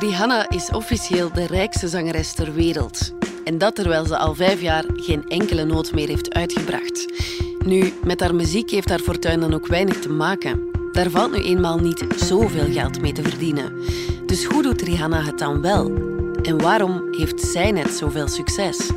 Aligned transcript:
Rihanna 0.00 0.48
is 0.48 0.70
officieel 0.70 1.32
de 1.32 1.46
rijkste 1.46 1.88
zangeres 1.88 2.32
ter 2.32 2.54
wereld. 2.54 3.12
En 3.44 3.58
dat 3.58 3.74
terwijl 3.74 4.04
ze 4.04 4.16
al 4.16 4.34
vijf 4.34 4.60
jaar 4.60 4.84
geen 4.94 5.28
enkele 5.28 5.64
noot 5.64 5.92
meer 5.92 6.08
heeft 6.08 6.34
uitgebracht. 6.34 7.06
Nu, 7.64 7.92
met 8.04 8.20
haar 8.20 8.34
muziek 8.34 8.70
heeft 8.70 8.88
haar 8.88 8.98
fortuin 8.98 9.40
dan 9.40 9.54
ook 9.54 9.66
weinig 9.66 9.98
te 9.98 10.08
maken. 10.08 10.68
Daar 10.92 11.10
valt 11.10 11.32
nu 11.32 11.38
eenmaal 11.38 11.78
niet 11.78 12.04
zoveel 12.16 12.72
geld 12.72 13.00
mee 13.00 13.12
te 13.12 13.22
verdienen. 13.22 13.72
Dus 14.26 14.44
hoe 14.44 14.62
doet 14.62 14.82
Rihanna 14.82 15.22
het 15.22 15.38
dan 15.38 15.60
wel? 15.60 15.92
En 16.42 16.62
waarom 16.62 17.08
heeft 17.10 17.40
zij 17.40 17.70
net 17.70 17.90
zoveel 17.90 18.28
succes? 18.28 18.90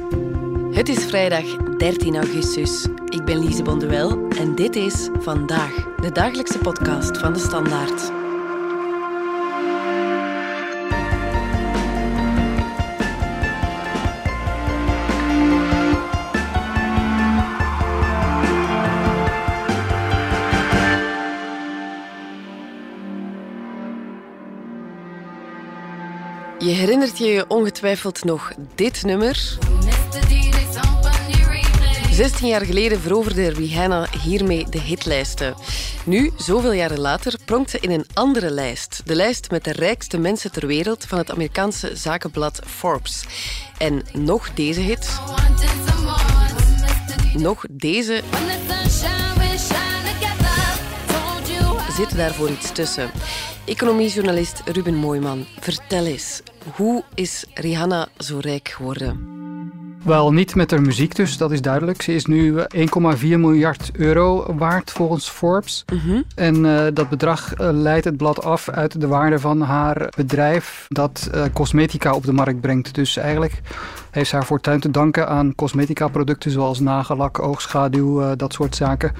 Het 0.71 0.89
is 0.89 1.05
vrijdag 1.05 1.55
13 1.77 2.15
augustus. 2.15 2.85
Ik 3.09 3.25
ben 3.25 3.45
Lise 3.45 3.63
Bonduel 3.63 4.27
en 4.37 4.55
dit 4.55 4.75
is 4.75 5.09
Vandaag, 5.19 5.95
de 6.01 6.11
dagelijkse 6.11 6.57
podcast 6.57 7.17
van 7.17 7.33
de 7.33 7.39
Standaard. 7.39 8.22
Herinnert 26.83 27.17
je 27.17 27.25
je 27.25 27.45
ongetwijfeld 27.47 28.23
nog 28.23 28.51
dit 28.75 29.03
nummer. 29.03 29.57
16 32.11 32.47
jaar 32.47 32.65
geleden 32.65 32.99
veroverde 32.99 33.49
Rihanna 33.49 34.07
hiermee 34.23 34.65
de 34.69 34.79
hitlijsten. 34.79 35.55
Nu, 36.05 36.31
zoveel 36.37 36.71
jaren 36.71 36.99
later, 36.99 37.35
pronkt 37.45 37.69
ze 37.69 37.79
in 37.79 37.91
een 37.91 38.05
andere 38.13 38.49
lijst. 38.49 39.01
De 39.05 39.15
lijst 39.15 39.51
met 39.51 39.63
de 39.63 39.71
rijkste 39.71 40.17
mensen 40.17 40.51
ter 40.51 40.67
wereld 40.67 41.05
van 41.05 41.17
het 41.17 41.31
Amerikaanse 41.31 41.95
zakenblad 41.95 42.59
Forbes. 42.65 43.25
En 43.77 44.01
nog 44.13 44.53
deze 44.53 44.81
hit. 44.81 45.19
Nog 47.33 47.65
deze 47.71 48.23
zit 51.93 52.15
daarvoor 52.17 52.49
iets 52.49 52.71
tussen. 52.71 53.11
Economiejournalist 53.65 54.61
Ruben 54.65 54.95
Mooiman, 54.95 55.45
vertel 55.59 56.05
eens, 56.05 56.41
hoe 56.75 57.03
is 57.13 57.45
Rihanna 57.53 58.07
zo 58.17 58.37
rijk 58.37 58.69
geworden? 58.69 59.42
Wel, 60.03 60.33
niet 60.33 60.55
met 60.55 60.71
haar 60.71 60.81
muziek 60.81 61.15
dus, 61.15 61.37
dat 61.37 61.51
is 61.51 61.61
duidelijk. 61.61 62.01
Ze 62.01 62.13
is 62.13 62.25
nu 62.25 62.55
1,4 62.57 62.63
miljard 63.19 63.89
euro 63.93 64.55
waard 64.57 64.91
volgens 64.91 65.29
Forbes. 65.29 65.85
En 66.35 66.55
uh, 66.55 66.81
dat 66.93 67.09
bedrag 67.09 67.59
uh, 67.59 67.69
leidt 67.71 68.05
het 68.05 68.17
blad 68.17 68.43
af 68.43 68.69
uit 68.69 69.01
de 69.01 69.07
waarde 69.07 69.39
van 69.39 69.61
haar 69.61 70.13
bedrijf 70.15 70.85
dat 70.89 71.29
uh, 71.33 71.43
cosmetica 71.53 72.13
op 72.13 72.25
de 72.25 72.33
markt 72.33 72.61
brengt. 72.61 72.95
Dus 72.95 73.17
eigenlijk 73.17 73.61
heeft 74.11 74.29
ze 74.29 74.35
haar 74.35 74.45
fortuin 74.45 74.79
te 74.79 74.91
danken 74.91 75.27
aan 75.27 75.55
cosmetica 75.55 76.07
producten 76.07 76.51
zoals 76.51 76.79
nagellak, 76.79 77.39
oogschaduw, 77.39 78.35
dat 78.35 78.53
soort 78.53 78.75
zaken. 78.75 79.11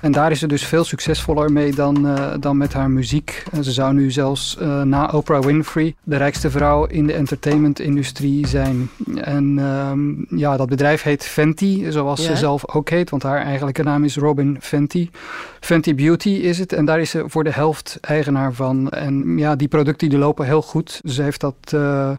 En 0.00 0.12
daar 0.12 0.30
is 0.30 0.38
ze 0.38 0.46
dus 0.46 0.64
veel 0.64 0.84
succesvoller 0.84 1.52
mee 1.52 1.74
dan, 1.74 2.08
dan 2.40 2.56
met 2.56 2.72
haar 2.72 2.90
muziek. 2.90 3.44
En 3.52 3.64
ze 3.64 3.72
zou 3.72 3.94
nu 3.94 4.10
zelfs 4.10 4.58
na 4.84 5.10
Oprah 5.12 5.42
Winfrey 5.42 5.94
de 6.02 6.16
rijkste 6.16 6.50
vrouw 6.50 6.84
in 6.86 7.06
de 7.06 7.12
entertainmentindustrie 7.12 8.46
zijn. 8.46 8.90
En 9.14 9.58
ehm, 9.58 10.27
ja, 10.28 10.56
dat 10.56 10.68
bedrijf 10.68 11.02
heet 11.02 11.24
Fenty, 11.24 11.90
zoals 11.90 12.20
ja. 12.20 12.26
ze 12.26 12.36
zelf 12.36 12.68
ook 12.68 12.88
heet, 12.88 13.10
want 13.10 13.22
haar 13.22 13.42
eigenlijke 13.42 13.82
naam 13.82 14.04
is 14.04 14.16
Robin 14.16 14.56
Fenty. 14.60 15.10
Fenty 15.60 15.94
Beauty 15.94 16.28
is 16.28 16.58
het 16.58 16.72
en 16.72 16.84
daar 16.84 17.00
is 17.00 17.10
ze 17.10 17.24
voor 17.26 17.44
de 17.44 17.52
helft 17.52 17.98
eigenaar 18.00 18.52
van. 18.52 18.90
En 18.90 19.38
ja, 19.38 19.56
die 19.56 19.68
producten 19.68 20.08
die 20.08 20.18
lopen 20.18 20.46
heel 20.46 20.62
goed. 20.62 21.00
Ze 21.04 21.22
heeft 21.22 21.40
dat 21.40 21.72
uh, 21.74 22.10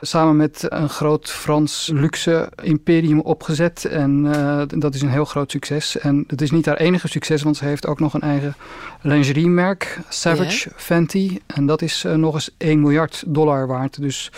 samen 0.00 0.36
met 0.36 0.66
een 0.68 0.88
groot 0.88 1.30
Frans 1.30 1.90
luxe 1.92 2.48
imperium 2.62 3.20
opgezet 3.20 3.84
en 3.84 4.24
uh, 4.24 4.62
dat 4.66 4.94
is 4.94 5.02
een 5.02 5.10
heel 5.10 5.24
groot 5.24 5.50
succes. 5.50 5.98
En 5.98 6.24
het 6.26 6.40
is 6.40 6.50
niet 6.50 6.66
haar 6.66 6.76
enige 6.76 7.08
succes, 7.08 7.42
want 7.42 7.56
ze 7.56 7.64
heeft 7.64 7.86
ook 7.86 8.00
nog 8.00 8.14
een 8.14 8.20
eigen 8.20 8.54
lingeriemerk, 9.00 9.98
Savage 10.08 10.68
ja. 10.68 10.74
Fenty. 10.76 11.38
En 11.46 11.66
dat 11.66 11.82
is 11.82 12.04
uh, 12.04 12.14
nog 12.14 12.34
eens 12.34 12.54
1 12.58 12.80
miljard 12.80 13.22
dollar 13.26 13.66
waard. 13.66 14.00
Dus 14.00 14.30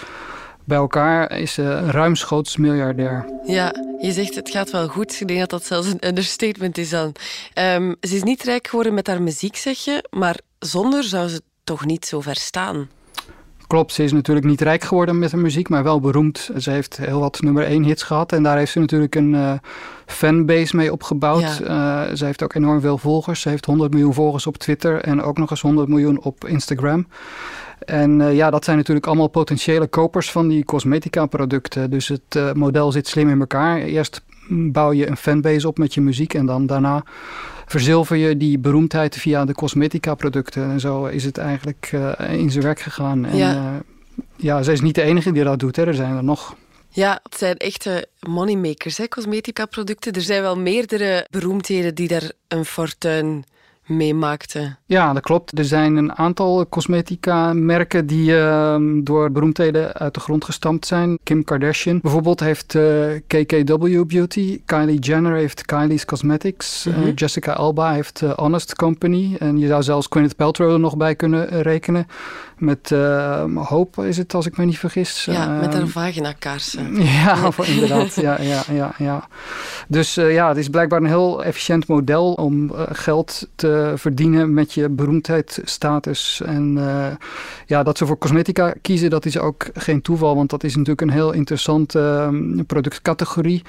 bij 0.65 0.77
elkaar 0.77 1.39
is 1.39 1.53
ze 1.53 1.91
ruimschoots 1.91 2.57
miljardair. 2.57 3.25
Ja, 3.45 3.75
je 4.01 4.13
zegt 4.13 4.35
het 4.35 4.51
gaat 4.51 4.71
wel 4.71 4.89
goed. 4.89 5.21
Ik 5.21 5.29
denk 5.29 5.41
dat 5.41 5.51
dat 5.51 5.65
zelfs 5.65 5.89
een 5.89 6.07
understatement 6.07 6.79
is 6.79 6.91
dan. 6.91 7.15
Um, 7.55 7.97
ze 8.01 8.15
is 8.15 8.23
niet 8.23 8.43
rijk 8.43 8.67
geworden 8.67 8.95
met 8.95 9.07
haar 9.07 9.23
muziek, 9.23 9.57
zeg 9.57 9.79
je, 9.79 10.09
maar 10.11 10.39
zonder 10.59 11.05
zou 11.05 11.29
ze 11.29 11.43
toch 11.65 11.85
niet 11.85 12.07
zo 12.07 12.21
ver 12.21 12.37
staan. 12.37 12.89
Klopt, 13.73 13.93
ze 13.93 14.03
is 14.03 14.13
natuurlijk 14.13 14.47
niet 14.47 14.61
rijk 14.61 14.85
geworden 14.85 15.19
met 15.19 15.33
haar 15.33 15.41
muziek, 15.41 15.69
maar 15.69 15.83
wel 15.83 16.01
beroemd. 16.01 16.51
Ze 16.57 16.71
heeft 16.71 16.97
heel 16.97 17.21
wat 17.21 17.41
nummer 17.41 17.65
1 17.65 17.83
hits 17.83 18.03
gehad 18.03 18.33
en 18.33 18.43
daar 18.43 18.57
heeft 18.57 18.73
ze 18.73 18.79
natuurlijk 18.79 19.15
een 19.15 19.33
uh, 19.33 19.53
fanbase 20.07 20.77
mee 20.77 20.93
opgebouwd. 20.93 21.61
Ja. 21.65 22.07
Uh, 22.09 22.15
ze 22.17 22.25
heeft 22.25 22.43
ook 22.43 22.55
enorm 22.55 22.81
veel 22.81 22.99
volgers. 22.99 23.41
Ze 23.41 23.49
heeft 23.49 23.65
100 23.65 23.91
miljoen 23.91 24.15
volgers 24.15 24.47
op 24.47 24.57
Twitter 24.57 25.01
en 25.01 25.23
ook 25.23 25.39
nog 25.39 25.51
eens 25.51 25.61
100 25.61 25.89
miljoen 25.89 26.23
op 26.23 26.45
Instagram. 26.45 27.07
En 27.79 28.21
uh, 28.21 28.35
ja, 28.35 28.51
dat 28.51 28.65
zijn 28.65 28.77
natuurlijk 28.77 29.07
allemaal 29.07 29.29
potentiële 29.29 29.87
kopers 29.87 30.31
van 30.31 30.49
die 30.49 30.65
cosmetica 30.65 31.27
producten. 31.27 31.91
Dus 31.91 32.09
het 32.09 32.55
model 32.55 32.93
zit 32.93 33.09
slim 33.09 33.29
in 33.29 33.41
elkaar. 33.41 33.79
Eerst 33.79 34.23
bouw 34.49 34.93
je 34.93 35.09
een 35.09 35.17
fanbase 35.17 35.69
op 35.69 35.79
met 35.79 35.95
je 35.95 36.01
muziek 36.01 36.35
en 36.35 36.47
dan 36.47 36.67
daarna 36.67 37.05
verzilver 37.73 38.17
je 38.17 38.37
die 38.37 38.59
beroemdheid 38.59 39.17
via 39.17 39.45
de 39.45 39.55
cosmetica 39.55 40.15
producten. 40.15 40.71
En 40.71 40.81
zo 40.81 41.05
is 41.05 41.25
het 41.25 41.39
eigenlijk 41.39 41.91
uh, 41.95 42.13
in 42.33 42.51
zijn 42.51 42.65
werk 42.65 42.81
gegaan. 42.81 43.25
En 43.25 43.37
ja. 43.37 43.83
ja, 44.37 44.63
zij 44.63 44.73
is 44.73 44.81
niet 44.81 44.95
de 44.95 45.03
enige 45.03 45.33
die 45.33 45.45
dat 45.45 45.59
doet, 45.59 45.77
hè. 45.77 45.87
er 45.87 45.95
zijn 45.95 46.17
er 46.17 46.25
nog. 46.25 46.57
Ja, 46.89 47.21
het 47.23 47.39
zijn 47.39 47.57
echte 47.57 48.07
moneymakers, 48.21 48.99
hè, 48.99 49.09
cosmetica 49.09 49.67
producten. 49.67 50.13
Er 50.13 50.21
zijn 50.21 50.43
wel 50.43 50.59
meerdere 50.59 51.27
beroemdheden 51.31 51.95
die 51.95 52.09
daar 52.09 52.33
een 52.49 52.65
fortuin 52.65 53.45
meemaakte. 53.87 54.77
Ja, 54.87 55.13
dat 55.13 55.23
klopt. 55.23 55.59
Er 55.59 55.65
zijn 55.65 55.97
een 55.97 56.15
aantal 56.15 56.69
cosmetica-merken 56.69 58.07
die 58.07 58.31
uh, 58.31 58.77
door 59.03 59.31
beroemdheden 59.31 59.93
uit 59.93 60.15
de 60.15 60.21
grond 60.21 60.45
gestampt 60.45 60.87
zijn. 60.87 61.19
Kim 61.23 61.45
Kardashian 61.45 62.01
bijvoorbeeld 62.03 62.41
heeft 62.41 62.75
uh, 62.75 63.05
KKW 63.27 64.05
Beauty. 64.07 64.61
Kylie 64.65 64.99
Jenner 64.99 65.35
heeft 65.35 65.65
Kylie's 65.65 66.05
Cosmetics. 66.05 66.85
Mm 66.85 66.93
-hmm. 66.93 67.07
uh, 67.07 67.13
Jessica 67.15 67.53
Alba 67.53 67.93
heeft 67.93 68.21
Honest 68.21 68.75
Company. 68.75 69.37
En 69.39 69.59
je 69.59 69.67
zou 69.67 69.83
zelfs 69.83 70.07
Gwyneth 70.11 70.37
Paltrow 70.37 70.73
er 70.73 70.81
nog 70.81 70.97
bij 70.97 71.15
kunnen 71.15 71.63
rekenen. 71.63 72.07
Met 72.59 72.95
Hope 73.55 74.09
is 74.09 74.17
het, 74.17 74.35
als 74.35 74.47
ik 74.47 74.57
me 74.57 74.65
niet 74.65 74.79
vergis. 74.79 75.25
Ja, 75.25 75.47
met 75.61 75.75
haar 75.75 75.87
vagina-kaarsen. 75.87 76.95
Ja, 77.23 77.51
inderdaad. 77.63 78.15
ja, 78.15 78.41
ja, 78.41 78.63
ja, 78.73 78.95
ja. 78.99 79.29
Dus 79.89 80.15
ja, 80.15 80.49
het 80.49 80.57
is 80.57 80.69
blijkbaar 80.69 81.01
een 81.01 81.07
heel 81.07 81.45
efficiënt 81.45 81.87
model 81.87 82.33
om 82.33 82.73
geld 82.93 83.49
te 83.55 83.72
verdienen 83.95 84.55
met 84.55 84.73
je 84.73 84.89
beroemdheidsstatus. 84.89 86.43
En 86.45 86.77
uh, 86.77 87.07
ja, 87.67 87.83
dat 87.83 87.99
ze 87.99 88.07
voor 88.07 88.19
cosmetica 88.19 88.75
kiezen, 88.83 89.11
dat 89.11 89.25
is 89.25 89.39
ook 89.39 89.67
geen 89.75 90.03
toeval, 90.03 90.35
want 90.35 90.51
dat 90.51 90.65
is 90.65 90.73
natuurlijk 90.73 91.01
een 91.01 91.11
heel 91.11 91.33
interessante 91.33 92.29
uh, 92.33 92.61
productcategorie. 92.67 93.63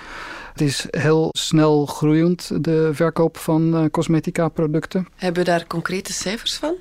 Het 0.52 0.62
is 0.62 0.88
heel 0.90 1.30
snel 1.32 1.86
groeiend, 1.86 2.64
de 2.64 2.90
verkoop 2.94 3.38
van 3.38 3.76
uh, 3.76 3.90
cosmetica 3.92 4.50
producten. 4.50 5.08
Hebben 5.16 5.44
we 5.44 5.50
daar 5.50 5.68
concrete 5.68 6.14
cijfers 6.14 6.56
van? 6.56 6.76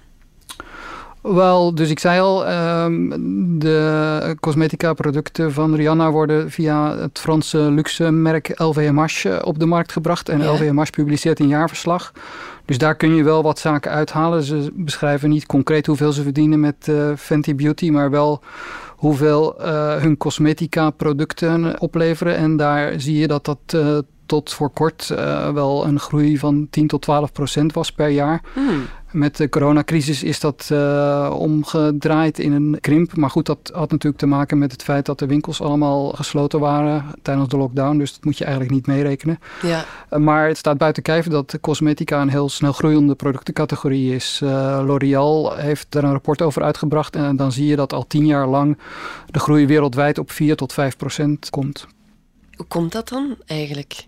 Wel, 1.23 1.75
dus 1.75 1.91
ik 1.91 1.99
zei 1.99 2.21
al, 2.21 2.51
um, 2.51 3.59
de 3.59 4.37
cosmetica 4.41 4.93
producten 4.93 5.53
van 5.53 5.75
Rihanna 5.75 6.11
worden 6.11 6.51
via 6.51 6.97
het 6.97 7.19
Franse 7.19 7.59
luxe 7.59 8.11
merk 8.11 8.61
LVMH 8.61 9.43
op 9.43 9.59
de 9.59 9.67
markt 9.67 9.93
gebracht. 9.93 10.29
En 10.29 10.39
ja. 10.39 10.53
LVMH 10.53 10.91
publiceert 10.91 11.41
een 11.41 11.49
jaarverslag. 11.49 12.13
Dus 12.65 12.79
daar 12.79 12.95
kun 12.95 13.15
je 13.15 13.23
wel 13.23 13.43
wat 13.43 13.59
zaken 13.59 13.91
uithalen. 13.91 14.43
Ze 14.43 14.71
beschrijven 14.75 15.31
niet 15.31 15.47
concreet 15.47 15.87
hoeveel 15.87 16.13
ze 16.13 16.23
verdienen 16.23 16.61
met 16.61 16.87
uh, 16.89 17.13
Fenty 17.17 17.55
Beauty, 17.55 17.91
maar 17.91 18.11
wel 18.11 18.41
hoeveel 19.03 19.55
uh, 19.61 19.97
hun 19.97 20.17
cosmetica 20.17 20.91
producten 20.91 21.81
opleveren. 21.81 22.37
En 22.37 22.57
daar 22.57 23.01
zie 23.01 23.19
je 23.19 23.27
dat 23.27 23.45
dat 23.45 23.59
uh, 23.75 23.99
tot 24.27 24.53
voor 24.53 24.71
kort 24.71 25.09
uh, 25.13 25.51
wel 25.51 25.87
een 25.87 26.01
groei 26.01 26.39
van 26.39 26.67
10 26.71 26.87
tot 26.87 27.03
12 27.03 27.33
procent 27.33 27.73
was 27.73 27.93
per 27.93 28.09
jaar. 28.09 28.43
Hmm. 28.55 28.87
Met 29.13 29.37
de 29.37 29.49
coronacrisis 29.49 30.23
is 30.23 30.41
dat 30.41 30.69
uh, 30.73 31.35
omgedraaid 31.39 32.39
in 32.39 32.53
een 32.53 32.77
krimp. 32.81 33.17
Maar 33.17 33.31
goed, 33.31 33.47
dat 33.47 33.71
had 33.75 33.91
natuurlijk 33.91 34.23
te 34.23 34.27
maken 34.27 34.59
met 34.59 34.73
het 34.73 34.83
feit 34.83 35.07
dat 35.07 35.19
de 35.19 35.27
winkels 35.27 35.61
allemaal 35.61 36.11
gesloten 36.11 36.61
waren 36.61 37.05
tijdens 37.23 37.49
de 37.49 37.57
lockdown. 37.57 37.99
Dus 37.99 38.13
dat 38.13 38.25
moet 38.25 38.39
je 38.39 38.45
eigenlijk 38.45 38.75
niet 38.75 38.87
meerekenen. 38.87 39.39
Ja. 39.63 39.85
Uh, 40.11 40.19
maar 40.19 40.49
het 40.49 40.57
staat 40.57 40.79
buiten 40.79 41.03
kijf 41.03 41.27
dat 41.27 41.59
cosmetica 41.61 42.21
een 42.21 42.29
heel 42.29 42.49
snel 42.49 42.73
groeiende 42.73 43.15
productencategorie 43.15 44.15
is. 44.15 44.41
Uh, 44.45 44.83
L'Oreal 44.87 45.57
heeft 45.57 45.87
daar 45.89 46.05
een 46.05 46.13
rapport 46.13 46.43
over 46.43 46.63
uitgebracht. 46.63 47.17
En 47.17 47.37
dan 47.37 47.53
zie 47.53 47.67
je 47.67 47.77
dat 47.77 47.93
al 47.93 48.07
tien 48.07 48.27
jaar 48.27 48.47
lang 48.47 48.79
de 49.31 49.39
groei 49.39 49.67
wereldwijd 49.67 50.19
op 50.19 50.31
4 50.31 50.57
tot 50.57 50.73
5 50.73 50.97
procent 50.97 51.51
komt. 51.51 51.87
Hoe 52.57 52.67
komt 52.67 52.93
dat 52.93 53.09
dan 53.09 53.37
eigenlijk? 53.47 54.07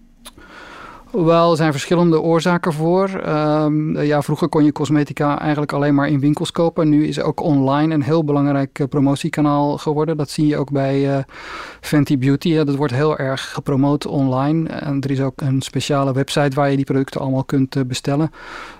Wel, 1.22 1.50
er 1.50 1.56
zijn 1.56 1.72
verschillende 1.72 2.20
oorzaken 2.20 2.72
voor. 2.72 3.08
Ehm, 3.08 4.00
ja, 4.00 4.22
vroeger 4.22 4.48
kon 4.48 4.64
je 4.64 4.72
cosmetica 4.72 5.40
eigenlijk 5.40 5.72
alleen 5.72 5.94
maar 5.94 6.08
in 6.08 6.20
winkels 6.20 6.50
kopen. 6.50 6.88
Nu 6.88 7.06
is 7.06 7.20
ook 7.20 7.40
online 7.40 7.94
een 7.94 8.02
heel 8.02 8.24
belangrijk 8.24 8.78
eh, 8.78 8.86
promotiekanaal 8.86 9.78
geworden. 9.78 10.16
Dat 10.16 10.30
zie 10.30 10.46
je 10.46 10.56
ook 10.56 10.70
bij 10.70 11.16
uh, 11.16 11.22
Fenty 11.80 12.18
Beauty. 12.18 12.54
Dat 12.54 12.74
wordt 12.74 12.92
heel 12.92 13.18
erg 13.18 13.52
gepromoot 13.52 14.06
online. 14.06 14.68
En 14.68 15.00
er 15.00 15.10
is 15.10 15.20
ook 15.20 15.40
een 15.40 15.62
speciale 15.62 16.12
website 16.12 16.56
waar 16.56 16.70
je 16.70 16.76
die 16.76 16.84
producten 16.84 17.20
allemaal 17.20 17.44
kunt 17.44 17.76
uh, 17.76 17.84
bestellen. 17.84 18.30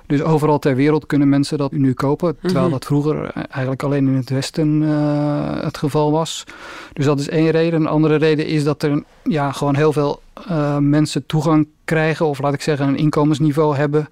Dus 0.07 0.23
overal 0.23 0.59
ter 0.59 0.77
wereld 0.77 1.07
kunnen 1.07 1.29
mensen 1.29 1.59
dat 1.59 1.73
nu 1.73 1.93
kopen. 1.93 2.37
Terwijl 2.41 2.65
mhm. 2.65 2.73
dat 2.73 2.85
vroeger 2.85 3.31
eigenlijk 3.33 3.83
alleen 3.83 4.07
in 4.07 4.15
het 4.15 4.31
Westen 4.31 4.83
uh, 4.83 5.63
het 5.63 5.79
geval 5.79 6.11
was. 6.11 6.45
Dus 6.93 7.05
dat 7.05 7.21
is 7.21 7.29
één 7.29 7.51
reden. 7.51 7.81
Een 7.81 7.87
andere 7.87 8.17
reden 8.17 8.47
is 8.47 8.65
dat 8.65 8.83
er 8.83 9.03
ja, 9.23 9.53
gewoon 9.53 9.75
heel 9.75 9.93
veel 9.93 10.21
uh, 10.51 10.79
mensen 10.79 11.27
toegang 11.27 11.69
krijgen. 11.85 12.27
Of 12.27 12.41
laat 12.41 12.55
ik 12.55 12.63
zeggen 12.63 12.89
een 12.89 12.97
inkomensniveau 12.97 13.77
hebben 13.77 14.09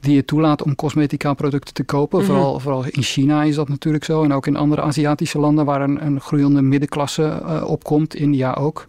die 0.00 0.14
je 0.14 0.24
toelaat 0.24 0.62
om 0.62 0.74
cosmetica 0.74 1.34
producten 1.34 1.74
te 1.74 1.84
kopen. 1.84 2.18
Mhm. 2.18 2.26
vooral, 2.26 2.60
vooral 2.60 2.84
in 2.90 3.02
China 3.02 3.42
is 3.42 3.54
dat 3.54 3.68
natuurlijk 3.68 4.04
zo. 4.04 4.22
En 4.22 4.32
ook 4.32 4.46
in 4.46 4.56
andere 4.56 4.82
Aziatische 4.82 5.38
landen 5.38 5.64
waar 5.64 5.80
een, 5.80 6.06
een 6.06 6.20
groeiende 6.20 6.62
middenklasse 6.62 7.42
uh, 7.42 7.64
opkomt. 7.66 8.14
India 8.14 8.52
ook. 8.52 8.86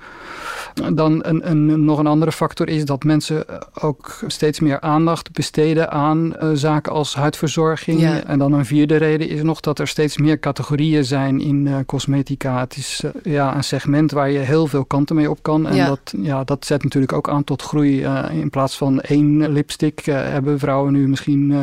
Dan 0.94 1.26
een, 1.26 1.50
een, 1.50 1.86
nog 1.86 2.00
een 2.00 2.08
andere 2.08 2.32
factor 2.32 2.70
is 2.70 2.86
dat 2.86 3.04
mensen 3.04 3.46
ook 3.82 4.20
steeds 4.28 4.60
meer 4.60 4.80
aandacht 4.80 5.32
besteden 5.32 5.92
aan 5.92 6.36
uh, 6.42 6.50
zaken 6.54 6.92
als 6.92 7.16
huidverzorging. 7.16 8.04
En 8.04 8.40
dan 8.40 8.54
een 8.54 8.66
vierde 8.66 8.96
reden 8.96 9.30
is 9.30 9.42
nog 9.42 9.60
dat 9.60 9.80
er 9.80 9.88
steeds 9.88 10.18
meer 10.18 10.40
categorieën 10.40 11.06
zijn 11.06 11.42
in 11.42 11.66
uh, 11.66 11.78
cosmetica. 11.86 12.60
Het 12.60 12.78
is 12.78 13.02
uh, 13.06 13.34
ja, 13.34 13.56
een 13.56 13.64
segment 13.64 14.12
waar 14.12 14.32
je 14.32 14.40
heel 14.40 14.68
veel 14.68 14.86
kanten 14.86 15.16
mee 15.16 15.30
op 15.30 15.44
kan. 15.44 15.68
En 15.68 15.76
ja. 15.76 15.88
Dat, 15.88 16.14
ja, 16.22 16.44
dat 16.44 16.66
zet 16.66 16.84
natuurlijk 16.84 17.14
ook 17.14 17.30
aan 17.30 17.44
tot 17.44 17.62
groei. 17.62 18.02
in 18.32 18.50
plaats 18.50 18.78
van 18.78 19.02
één 19.02 19.52
lipstick 19.52 20.06
hebben 20.06 20.60
vrouwen 20.60 20.94
nu 20.94 21.08
misschien 21.08 21.56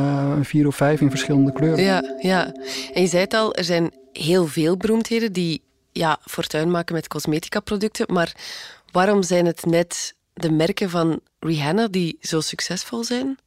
vier 0.42 0.66
of 0.66 0.76
vijf 0.76 1.00
in 1.00 1.10
verschillende 1.10 1.52
kleuren. 1.52 1.84
Ja, 1.84 2.02
ja, 2.20 2.52
en 2.94 3.02
je 3.02 3.08
zei 3.08 3.22
het 3.22 3.34
al, 3.34 3.54
er 3.54 3.64
zijn 3.64 3.90
heel 4.12 4.46
veel 4.46 4.76
beroemdheden 4.76 5.32
die 5.32 5.62
ja, 5.94 6.18
fortuin 6.20 6.70
maken 6.70 6.94
met 6.94 7.08
cosmetica 7.08 7.60
producten. 7.60 8.12
Maar 8.12 8.34
Waarom 8.94 9.22
zijn 9.22 9.46
het 9.46 9.64
net 9.66 10.14
de 10.32 10.50
merken 10.50 10.90
van 10.90 11.20
Rihanna 11.38 11.88
die 11.88 12.16
zo 12.20 12.40
succesvol 12.40 13.04
zijn? 13.04 13.38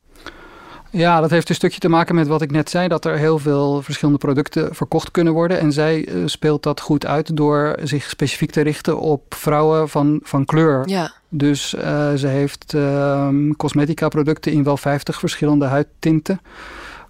Ja, 0.92 1.22
dat 1.22 1.30
heeft 1.30 1.50
een 1.50 1.56
stukje 1.56 1.80
te 1.80 1.90
maken 1.90 2.16
met 2.16 2.28
wat 2.28 2.42
ik 2.42 2.52
net 2.52 2.70
zei, 2.70 2.88
dat 2.88 3.06
er 3.06 3.18
heel 3.18 3.40
veel 3.40 3.82
verschillende 3.82 4.20
producten 4.20 4.76
verkocht 4.76 5.12
kunnen 5.12 5.34
worden. 5.34 5.60
En 5.60 5.72
zij 5.72 6.08
uh, 6.08 6.24
speelt 6.26 6.64
dat 6.64 6.80
goed 6.80 7.06
uit 7.06 7.36
door 7.38 7.76
zich 7.84 8.10
specifiek 8.10 8.52
te 8.52 8.62
richten 8.62 9.00
op 9.00 9.34
vrouwen 9.34 9.90
van, 9.90 10.20
van 10.24 10.46
kleur. 10.46 10.88
Ja. 10.88 11.12
Dus 11.30 11.74
uh, 11.74 12.14
ze 12.14 12.28
heeft 12.28 12.74
uh, 12.74 13.30
cosmetica 13.58 14.08
producten 14.08 14.52
in 14.52 14.64
wel 14.64 14.78
50 14.78 15.20
verschillende 15.20 15.66
huidtinten. 15.66 16.42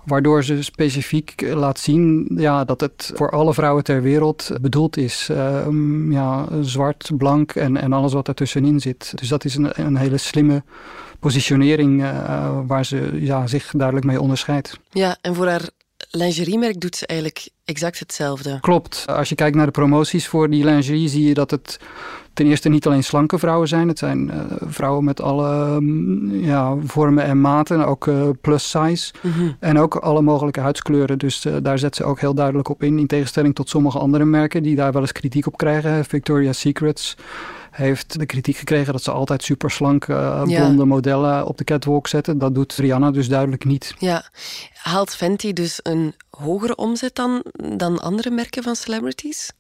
Waardoor 0.07 0.44
ze 0.44 0.63
specifiek 0.63 1.42
laat 1.54 1.80
zien 1.80 2.27
ja, 2.36 2.63
dat 2.63 2.81
het 2.81 3.12
voor 3.15 3.31
alle 3.31 3.54
vrouwen 3.54 3.83
ter 3.83 4.01
wereld 4.01 4.51
bedoeld 4.62 4.98
is. 4.98 5.30
Uh, 5.31 5.68
ja, 6.09 6.48
zwart, 6.62 7.12
blank 7.18 7.51
en, 7.51 7.77
en 7.77 7.94
alles 7.94 8.13
wat 8.13 8.27
ertussenin 8.27 8.80
zit. 8.80 9.12
Dus 9.15 9.27
dat 9.27 9.45
is 9.45 9.56
een, 9.56 9.86
een 9.86 9.95
hele 9.95 10.18
slimme 10.18 10.63
positionering 11.19 12.04
waar 12.68 12.86
ze 12.86 13.09
ja, 13.13 13.48
zich 13.48 13.71
duidelijk 13.71 14.06
mee 14.06 14.21
onderscheidt. 14.21 14.80
Ja, 14.89 15.18
en 15.21 15.36
voor 15.36 15.48
haar 15.48 15.69
lingeriemerk 16.17 16.79
doet 16.79 16.95
ze 16.95 17.07
eigenlijk 17.07 17.49
exact 17.65 17.99
hetzelfde. 17.99 18.57
Klopt. 18.61 19.03
Als 19.07 19.29
je 19.29 19.35
kijkt 19.35 19.55
naar 19.55 19.65
de 19.65 19.71
promoties 19.71 20.27
voor 20.27 20.49
die 20.49 20.63
lingerie, 20.63 21.07
zie 21.07 21.27
je 21.27 21.33
dat 21.33 21.51
het 21.51 21.79
ten 22.37 22.45
eerste 22.45 22.69
niet 22.69 22.85
alleen 22.85 23.03
slanke 23.03 23.37
vrouwen 23.37 23.67
zijn. 23.67 23.87
Het 23.87 23.99
zijn 23.99 24.27
uh, 24.27 24.35
vrouwen 24.67 25.03
met 25.03 25.21
alle 25.21 25.75
um, 25.75 26.43
ja, 26.43 26.75
vormen 26.83 27.23
en 27.23 27.41
maten, 27.41 27.85
ook 27.85 28.05
uh, 28.05 28.29
plus 28.41 28.69
size. 28.69 29.13
Mm 29.21 29.31
-hmm. 29.31 29.55
En 29.59 29.79
ook 29.79 29.95
alle 29.95 30.21
mogelijke 30.21 30.59
huidskleuren. 30.59 31.17
Dus 31.17 31.45
uh, 31.45 31.55
daar 31.61 31.79
zet 31.79 31.95
ze 31.95 32.03
ook 32.03 32.19
heel 32.19 32.33
duidelijk 32.33 32.69
op 32.69 32.83
in. 32.83 32.99
In 32.99 33.07
tegenstelling 33.07 33.55
tot 33.55 33.69
sommige 33.69 33.99
andere 33.99 34.25
merken 34.25 34.63
die 34.63 34.75
daar 34.75 34.91
wel 34.91 35.01
eens 35.01 35.11
kritiek 35.11 35.47
op 35.47 35.57
krijgen. 35.57 36.05
Victoria's 36.05 36.59
Secrets 36.59 37.17
heeft 37.77 38.19
de 38.19 38.25
kritiek 38.25 38.57
gekregen 38.57 38.94
dat 38.94 39.03
ze 39.03 39.12
altijd 39.12 39.44
super 39.44 39.71
slank 39.71 40.07
uh, 40.07 40.44
blonde 40.44 40.77
ja. 40.77 40.85
modellen 40.85 41.45
op 41.45 41.57
de 41.57 41.63
catwalk 41.63 42.07
zetten. 42.07 42.38
Dat 42.38 42.56
doet 42.56 42.75
Rihanna 42.75 43.12
dus 43.12 43.29
duidelijk 43.29 43.65
niet. 43.65 43.94
Ja, 44.00 44.29
haalt 44.74 45.15
Fenty 45.15 45.53
dus 45.53 45.79
een 45.83 46.15
hogere 46.29 46.75
omzet 46.75 47.15
dan, 47.15 47.44
dan 47.75 48.00
andere 48.00 48.29
merken 48.29 48.63
van 48.63 48.75
celebrities? 48.75 49.51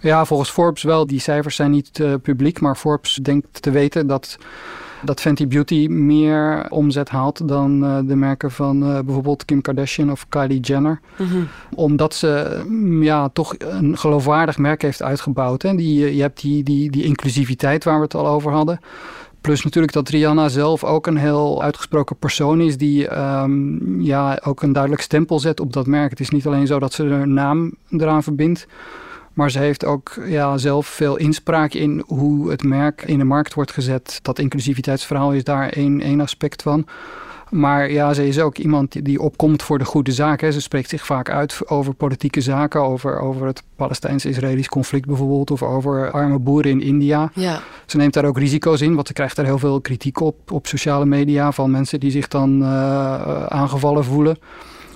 Ja, 0.00 0.24
volgens 0.24 0.50
Forbes 0.50 0.82
wel. 0.82 1.06
Die 1.06 1.20
cijfers 1.20 1.56
zijn 1.56 1.70
niet 1.70 1.98
uh, 1.98 2.14
publiek, 2.22 2.60
maar 2.60 2.76
Forbes 2.76 3.18
denkt 3.22 3.62
te 3.62 3.70
weten 3.70 4.06
dat 4.06 4.38
dat 5.02 5.20
Fenty 5.20 5.46
Beauty 5.46 5.86
meer 5.86 6.66
omzet 6.68 7.08
haalt 7.08 7.48
dan 7.48 7.84
uh, 7.84 7.98
de 8.04 8.16
merken 8.16 8.50
van 8.50 8.82
uh, 8.82 8.98
bijvoorbeeld 8.98 9.44
Kim 9.44 9.60
Kardashian 9.60 10.10
of 10.10 10.28
Kylie 10.28 10.60
Jenner. 10.60 11.00
Mm 11.16 11.26
-hmm. 11.26 11.48
Omdat 11.74 12.14
ze 12.14 12.62
mm, 12.66 13.02
ja, 13.02 13.28
toch 13.28 13.54
een 13.58 13.98
geloofwaardig 13.98 14.58
merk 14.58 14.82
heeft 14.82 15.02
uitgebouwd. 15.02 15.62
Hè. 15.62 15.74
Die, 15.74 16.16
je 16.16 16.22
hebt 16.22 16.40
die, 16.40 16.62
die, 16.62 16.90
die 16.90 17.04
inclusiviteit 17.04 17.84
waar 17.84 17.96
we 17.96 18.02
het 18.02 18.14
al 18.14 18.26
over 18.26 18.52
hadden. 18.52 18.80
Plus 19.40 19.64
natuurlijk 19.64 19.92
dat 19.92 20.08
Rihanna 20.08 20.48
zelf 20.48 20.84
ook 20.84 21.06
een 21.06 21.16
heel 21.16 21.62
uitgesproken 21.62 22.16
persoon 22.16 22.60
is 22.60 22.76
die 22.76 23.18
um, 23.18 24.00
ja, 24.00 24.40
ook 24.44 24.62
een 24.62 24.72
duidelijk 24.72 25.02
stempel 25.02 25.38
zet 25.38 25.60
op 25.60 25.72
dat 25.72 25.86
merk. 25.86 26.10
Het 26.10 26.20
is 26.20 26.30
niet 26.30 26.46
alleen 26.46 26.66
zo 26.66 26.78
dat 26.78 26.92
ze 26.92 27.08
haar 27.08 27.28
naam 27.28 27.74
eraan 27.90 28.22
verbindt. 28.22 28.66
Maar 29.40 29.50
ze 29.50 29.58
heeft 29.58 29.84
ook 29.84 30.14
ja, 30.26 30.58
zelf 30.58 30.86
veel 30.86 31.16
inspraak 31.16 31.74
in 31.74 32.02
hoe 32.06 32.50
het 32.50 32.62
merk 32.62 33.02
in 33.02 33.18
de 33.18 33.24
markt 33.24 33.54
wordt 33.54 33.72
gezet. 33.72 34.18
Dat 34.22 34.38
inclusiviteitsverhaal 34.38 35.32
is 35.32 35.44
daar 35.44 35.68
één, 35.68 36.00
één 36.00 36.20
aspect 36.20 36.62
van. 36.62 36.86
Maar 37.50 37.90
ja, 37.90 38.14
ze 38.14 38.26
is 38.28 38.40
ook 38.40 38.58
iemand 38.58 39.04
die 39.04 39.20
opkomt 39.20 39.62
voor 39.62 39.78
de 39.78 39.84
goede 39.84 40.12
zaken. 40.12 40.52
Ze 40.52 40.60
spreekt 40.60 40.88
zich 40.88 41.06
vaak 41.06 41.30
uit 41.30 41.60
over 41.66 41.94
politieke 41.94 42.40
zaken, 42.40 42.80
over, 42.80 43.20
over 43.20 43.46
het 43.46 43.62
Palestijns-Israëlisch 43.76 44.68
conflict 44.68 45.06
bijvoorbeeld, 45.06 45.50
of 45.50 45.62
over 45.62 46.10
arme 46.10 46.38
boeren 46.38 46.70
in 46.70 46.80
India. 46.80 47.30
Ja. 47.34 47.60
Ze 47.86 47.96
neemt 47.96 48.14
daar 48.14 48.24
ook 48.24 48.38
risico's 48.38 48.80
in, 48.80 48.94
want 48.94 49.06
ze 49.06 49.12
krijgt 49.12 49.36
daar 49.36 49.44
heel 49.44 49.58
veel 49.58 49.80
kritiek 49.80 50.20
op 50.20 50.50
op 50.50 50.66
sociale 50.66 51.06
media 51.06 51.52
van 51.52 51.70
mensen 51.70 52.00
die 52.00 52.10
zich 52.10 52.28
dan 52.28 52.60
uh, 52.62 53.46
aangevallen 53.46 54.04
voelen. 54.04 54.36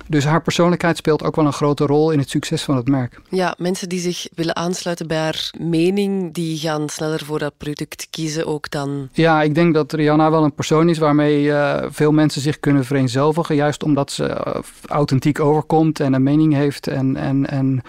Dus 0.07 0.25
haar 0.25 0.43
persoonlijkheid 0.43 0.97
speelt 0.97 1.23
ook 1.23 1.37
wel 1.37 1.47
een 1.47 1.53
grote 1.53 1.87
rol 1.87 2.11
in 2.11 2.19
het 2.19 2.31
succes 2.31 2.63
van 2.63 2.77
het 2.77 2.89
merk. 2.89 3.21
Ja, 3.29 3.55
mensen 3.59 3.89
die 3.89 4.01
zich 4.01 4.29
willen 4.35 4.57
aansluiten 4.57 5.07
bij 5.07 5.19
haar 5.19 5.51
mening, 5.59 6.35
die 6.35 6.59
gaan 6.59 6.89
sneller 6.89 7.25
voor 7.25 7.39
dat 7.39 7.53
product 7.57 8.07
kiezen 8.11 8.47
ook 8.47 8.71
dan. 8.71 9.09
Ja, 9.13 9.43
ik 9.43 9.55
denk 9.55 9.75
dat 9.75 9.93
Rihanna 9.93 10.31
wel 10.31 10.45
een 10.45 10.55
persoon 10.55 10.89
is 10.89 10.99
waarmee 10.99 11.43
uh, 11.43 11.85
veel 11.89 12.13
mensen 12.13 12.41
zich 12.41 12.61
kunnen 12.61 12.85
vereenzelvigen. 12.85 13.55
Juist 13.55 13.83
omdat 13.83 14.13
ze 14.13 14.25
uh, 14.25 14.63
authentiek 14.87 15.41
overkomt 15.41 16.01
en 16.01 16.13
een 16.13 16.23
mening 16.23 16.55
heeft 16.55 16.87
en, 16.87 17.17
en, 17.17 17.51
en, 17.51 17.83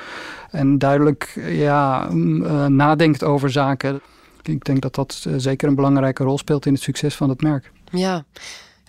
en 0.51 0.78
duidelijk 0.78 1.39
ja, 1.50 2.10
uh, 2.12 2.66
nadenkt 2.66 3.24
over 3.24 3.51
zaken. 3.51 4.01
Ik 4.44 4.66
denk 4.66 4.82
dat 4.82 4.96
dat 4.96 5.25
zeker 5.38 5.68
een 5.68 5.75
belangrijke 5.75 6.24
rol 6.24 6.38
speelt 6.38 6.66
in 6.66 6.74
het 6.74 6.82
succes 6.82 7.16
van 7.16 7.30
het 7.30 7.42
merk. 7.42 7.72
Ja, 7.92 8.24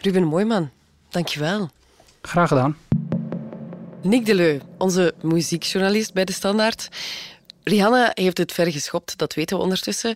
Ruben 0.01 0.25
Mooiman, 0.25 0.71
dankjewel. 1.09 1.71
Graag 2.23 2.49
gedaan. 2.49 2.77
Nick 4.07 4.27
Deleu, 4.27 4.61
onze 4.79 5.15
muziekjournalist 5.23 6.13
bij 6.13 6.25
De 6.25 6.33
Standaard. 6.33 6.89
Rihanna 7.63 8.11
heeft 8.15 8.39
het 8.39 8.53
ver 8.53 8.73
geschopt, 8.73 9.19
dat 9.19 9.35
weten 9.35 9.57
we 9.57 9.63
ondertussen. 9.63 10.15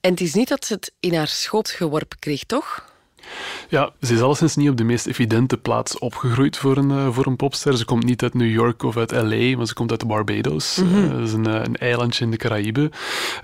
En 0.00 0.10
het 0.10 0.20
is 0.20 0.34
niet 0.34 0.48
dat 0.48 0.64
ze 0.64 0.74
het 0.74 0.92
in 1.00 1.14
haar 1.14 1.28
schoot 1.28 1.70
geworpen 1.70 2.18
kreeg, 2.18 2.44
toch? 2.44 2.95
Ja, 3.68 3.90
ze 4.02 4.14
is 4.14 4.20
alleszins 4.20 4.56
niet 4.56 4.70
op 4.70 4.76
de 4.76 4.84
meest 4.84 5.06
evidente 5.06 5.56
plaats 5.56 5.98
opgegroeid 5.98 6.56
voor 6.56 6.76
een, 6.76 6.90
uh, 6.90 7.08
voor 7.10 7.26
een 7.26 7.36
popster. 7.36 7.76
Ze 7.76 7.84
komt 7.84 8.04
niet 8.04 8.22
uit 8.22 8.34
New 8.34 8.50
York 8.50 8.82
of 8.82 8.96
uit 8.96 9.12
LA, 9.12 9.56
maar 9.56 9.66
ze 9.66 9.74
komt 9.74 9.90
uit 9.90 10.06
Barbados. 10.06 10.76
Mm 10.76 10.92
-hmm. 10.92 11.04
uh, 11.04 11.10
dat 11.10 11.20
is 11.20 11.32
een, 11.32 11.44
een, 11.44 11.76
eilandje 11.76 12.24
in 12.24 12.30
de 12.30 12.36
Caraïben. 12.36 12.90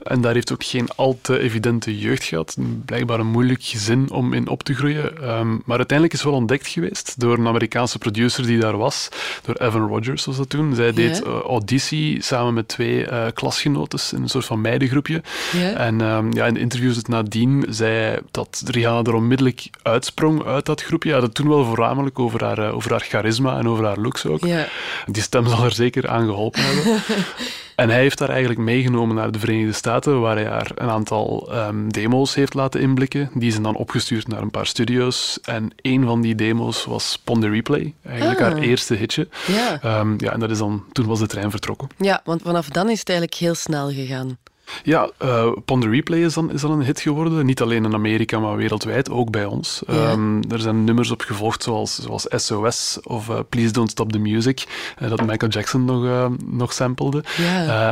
En 0.03 0.21
daar 0.21 0.35
heeft 0.35 0.53
ook 0.53 0.65
geen 0.65 0.89
al 0.97 1.19
te 1.23 1.39
evidente 1.39 1.99
jeugd 1.99 2.25
gehad. 2.25 2.57
Blijkbaar 2.85 3.21
een 3.21 3.27
moeilijk 3.27 3.63
gezin 3.63 4.11
om 4.11 4.33
in 4.33 4.49
op 4.49 4.63
te 4.63 4.75
groeien. 4.75 5.31
Um, 5.39 5.63
maar 5.65 5.77
uiteindelijk 5.77 6.19
is 6.19 6.25
wel 6.25 6.33
ontdekt 6.33 6.67
geweest 6.67 7.21
door 7.21 7.39
een 7.39 7.47
Amerikaanse 7.47 7.99
producer 7.99 8.47
die 8.47 8.59
daar 8.59 8.77
was, 8.77 9.09
door 9.43 9.55
Evan 9.55 9.89
Rogers 9.89 10.25
was 10.25 10.37
dat 10.37 10.49
toen. 10.49 10.75
Zij 10.75 10.93
deed 10.93 11.19
yeah. 11.19 11.41
auditie 11.41 12.23
samen 12.23 12.55
met 12.55 12.69
twee 12.69 13.07
klasgenotes 13.33 14.13
in 14.13 14.23
een 14.23 14.29
soort 14.29 14.45
van 14.45 14.61
meidengroepje. 14.61 15.23
Yeah. 15.53 15.87
En 15.87 16.01
um, 16.01 16.33
ja, 16.33 16.47
in 16.47 16.55
de 16.55 16.61
interviews 16.61 16.97
het 16.97 17.09
nadien 17.09 17.65
zei 17.69 18.19
dat 18.31 18.63
Rihanna 18.67 19.03
er 19.03 19.15
onmiddellijk 19.15 19.71
uitsprong 19.83 20.45
uit 20.45 20.67
dat 20.67 20.83
groepje. 20.83 21.11
Ja, 21.11 21.21
dat 21.21 21.35
toen 21.35 21.49
wel 21.49 21.65
voornamelijk 21.65 22.19
over 22.19 22.45
haar, 22.45 22.59
uh, 22.59 22.75
over 22.75 22.91
haar 22.91 23.01
charisma 23.01 23.59
en 23.59 23.69
over 23.69 23.85
haar 23.85 23.99
looks 23.99 24.27
ook. 24.27 24.45
Ja. 24.45 24.67
Die 25.07 25.23
stem 25.23 25.47
zal 25.47 25.65
er 25.65 25.73
zeker 25.73 26.09
aan 26.09 26.25
geholpen 26.27 26.63
hebben. 26.63 27.03
en 27.77 27.89
hij 27.89 28.01
heeft 28.01 28.19
haar 28.19 28.29
eigenlijk 28.29 28.61
meegenomen 28.61 29.17
naar 29.17 29.33
de 29.33 29.39
Verenigde 29.39 29.73
Staten, 29.73 30.21
waar 30.21 30.37
hij 30.37 30.47
haar 30.47 30.71
een 30.75 30.89
aantal 30.89 31.49
um, 31.55 31.93
demo's 31.93 32.35
heeft 32.35 32.55
laten 32.55 32.81
inblikken. 32.81 33.31
Die 33.35 33.51
zijn 33.51 33.63
dan 33.63 33.77
opgestuurd 33.77 34.29
naar 34.29 34.43
een 34.43 34.51
paar 34.51 34.67
studio's. 34.67 35.39
En 35.43 35.71
een 35.77 36.05
van 36.05 36.21
die 36.21 36.35
demo's 36.35 36.85
was 36.85 37.21
Pon 37.25 37.41
the 37.41 37.49
Replay, 37.49 37.95
eigenlijk 38.07 38.41
ah. 38.41 38.47
haar 38.47 38.57
eerste 38.57 38.95
hitje. 38.95 39.29
Ja. 39.47 39.99
Um, 40.01 40.15
ja, 40.19 40.33
en 40.33 40.41
dat 40.41 40.51
is 40.51 40.59
dan, 40.59 40.85
toen 40.93 41.07
was 41.07 41.19
de 41.19 41.27
trein 41.27 41.51
vertrokken. 41.51 41.89
Ja, 41.97 42.21
want 42.25 42.43
vanaf 42.43 42.69
dan 42.69 42.91
is 42.91 42.99
het 42.99 43.09
eigenlijk 43.09 43.39
heel 43.39 43.55
snel 43.55 43.91
gegaan. 43.91 44.39
Ja, 44.83 45.11
uh, 45.23 45.53
the 45.65 45.89
Replay 45.89 46.25
is 46.25 46.35
dan, 46.35 46.53
is 46.53 46.61
dan 46.61 46.71
een 46.71 46.85
hit 46.85 47.01
geworden. 47.01 47.47
Niet 47.47 47.61
alleen 47.61 47.85
in 47.85 47.95
Amerika, 47.95 48.39
maar 48.39 48.57
wereldwijd, 48.57 49.11
ook 49.11 49.31
bij 49.31 49.45
ons. 49.45 49.83
Ehm, 49.87 50.43
er 50.51 50.61
zijn 50.61 50.85
nummers 50.85 51.11
op 51.11 51.21
gevolgd 51.21 51.63
zoals, 51.63 51.99
zoals 51.99 52.27
SOS 52.29 52.99
of 53.03 53.29
uh, 53.29 53.39
Please 53.49 53.73
Don't 53.73 53.91
Stop 53.91 54.13
the 54.13 54.19
Music, 54.19 54.67
uh, 55.03 55.09
dat 55.09 55.27
Michael 55.27 55.51
Jackson 55.51 55.85
nog, 55.85 56.31
nog 56.45 56.73
sampelde. 56.73 57.25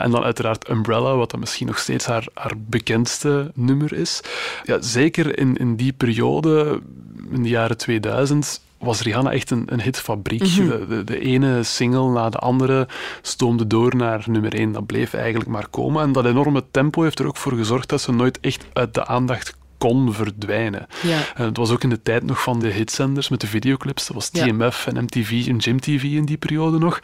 en 0.03 0.11
dan 0.11 0.23
uiteraard 0.23 0.69
Umbrella, 0.69 1.17
wat 1.17 1.31
dan 1.31 1.41
misschien 1.41 1.67
nog 1.67 1.79
steeds 1.79 2.07
haar, 2.07 2.27
haar 2.35 2.55
bekendste 2.57 3.51
nummer 3.55 3.93
is. 3.93 4.21
Ja, 4.65 4.81
zeker 4.81 5.39
in, 5.39 5.57
in 5.57 5.77
die 5.77 5.93
periode, 5.93 6.81
in 7.31 7.43
de 7.43 7.49
jaren 7.49 7.77
2000, 7.77 8.61
was 8.81 9.01
Rihanna 9.01 9.33
echt 9.33 9.51
een, 9.51 9.63
een 9.67 9.81
hitfabriek. 9.81 10.43
Mhm. 10.43 10.89
de, 10.89 11.05
de, 11.05 11.21
ene 11.21 11.63
single 11.63 12.11
na 12.11 12.29
de 12.29 12.39
andere 12.39 12.89
stoomde 13.23 13.67
door 13.67 13.97
naar 13.97 14.25
nummer 14.27 14.55
één. 14.55 14.73
Dat 14.73 14.87
bleef 14.87 15.15
eigenlijk 15.15 15.51
maar 15.51 15.69
komen. 15.69 16.03
En 16.03 16.13
dat 16.13 16.25
enorme 16.25 16.65
tempo 16.71 17.03
heeft 17.03 17.19
er 17.19 17.27
ook 17.27 17.37
voor 17.37 17.53
gezorgd 17.53 17.89
dat 17.89 18.01
ze 18.01 18.13
nooit 18.13 18.41
echt 18.41 18.65
uit 18.73 18.95
de 18.95 19.07
aandacht 19.07 19.59
kon 19.79 20.13
verdwijnen. 20.15 20.87
Ja. 21.03 21.21
En 21.35 21.45
het 21.45 21.57
was 21.57 21.71
ook 21.71 21.83
in 21.83 21.89
de 21.89 22.03
tijd 22.03 22.23
nog 22.25 22.43
van 22.43 22.59
de 22.59 22.69
hitzenders 22.69 23.29
met 23.29 23.41
de 23.41 23.47
videoclips. 23.47 24.07
Dat 24.07 24.15
was 24.15 24.29
TMF 24.29 24.87
en 24.87 25.03
MTV 25.03 25.45
en 25.49 25.57
Jim 25.57 25.81
TV 25.81 26.03
in 26.03 26.25
die 26.25 26.37
periode 26.37 26.79
nog. 26.79 27.01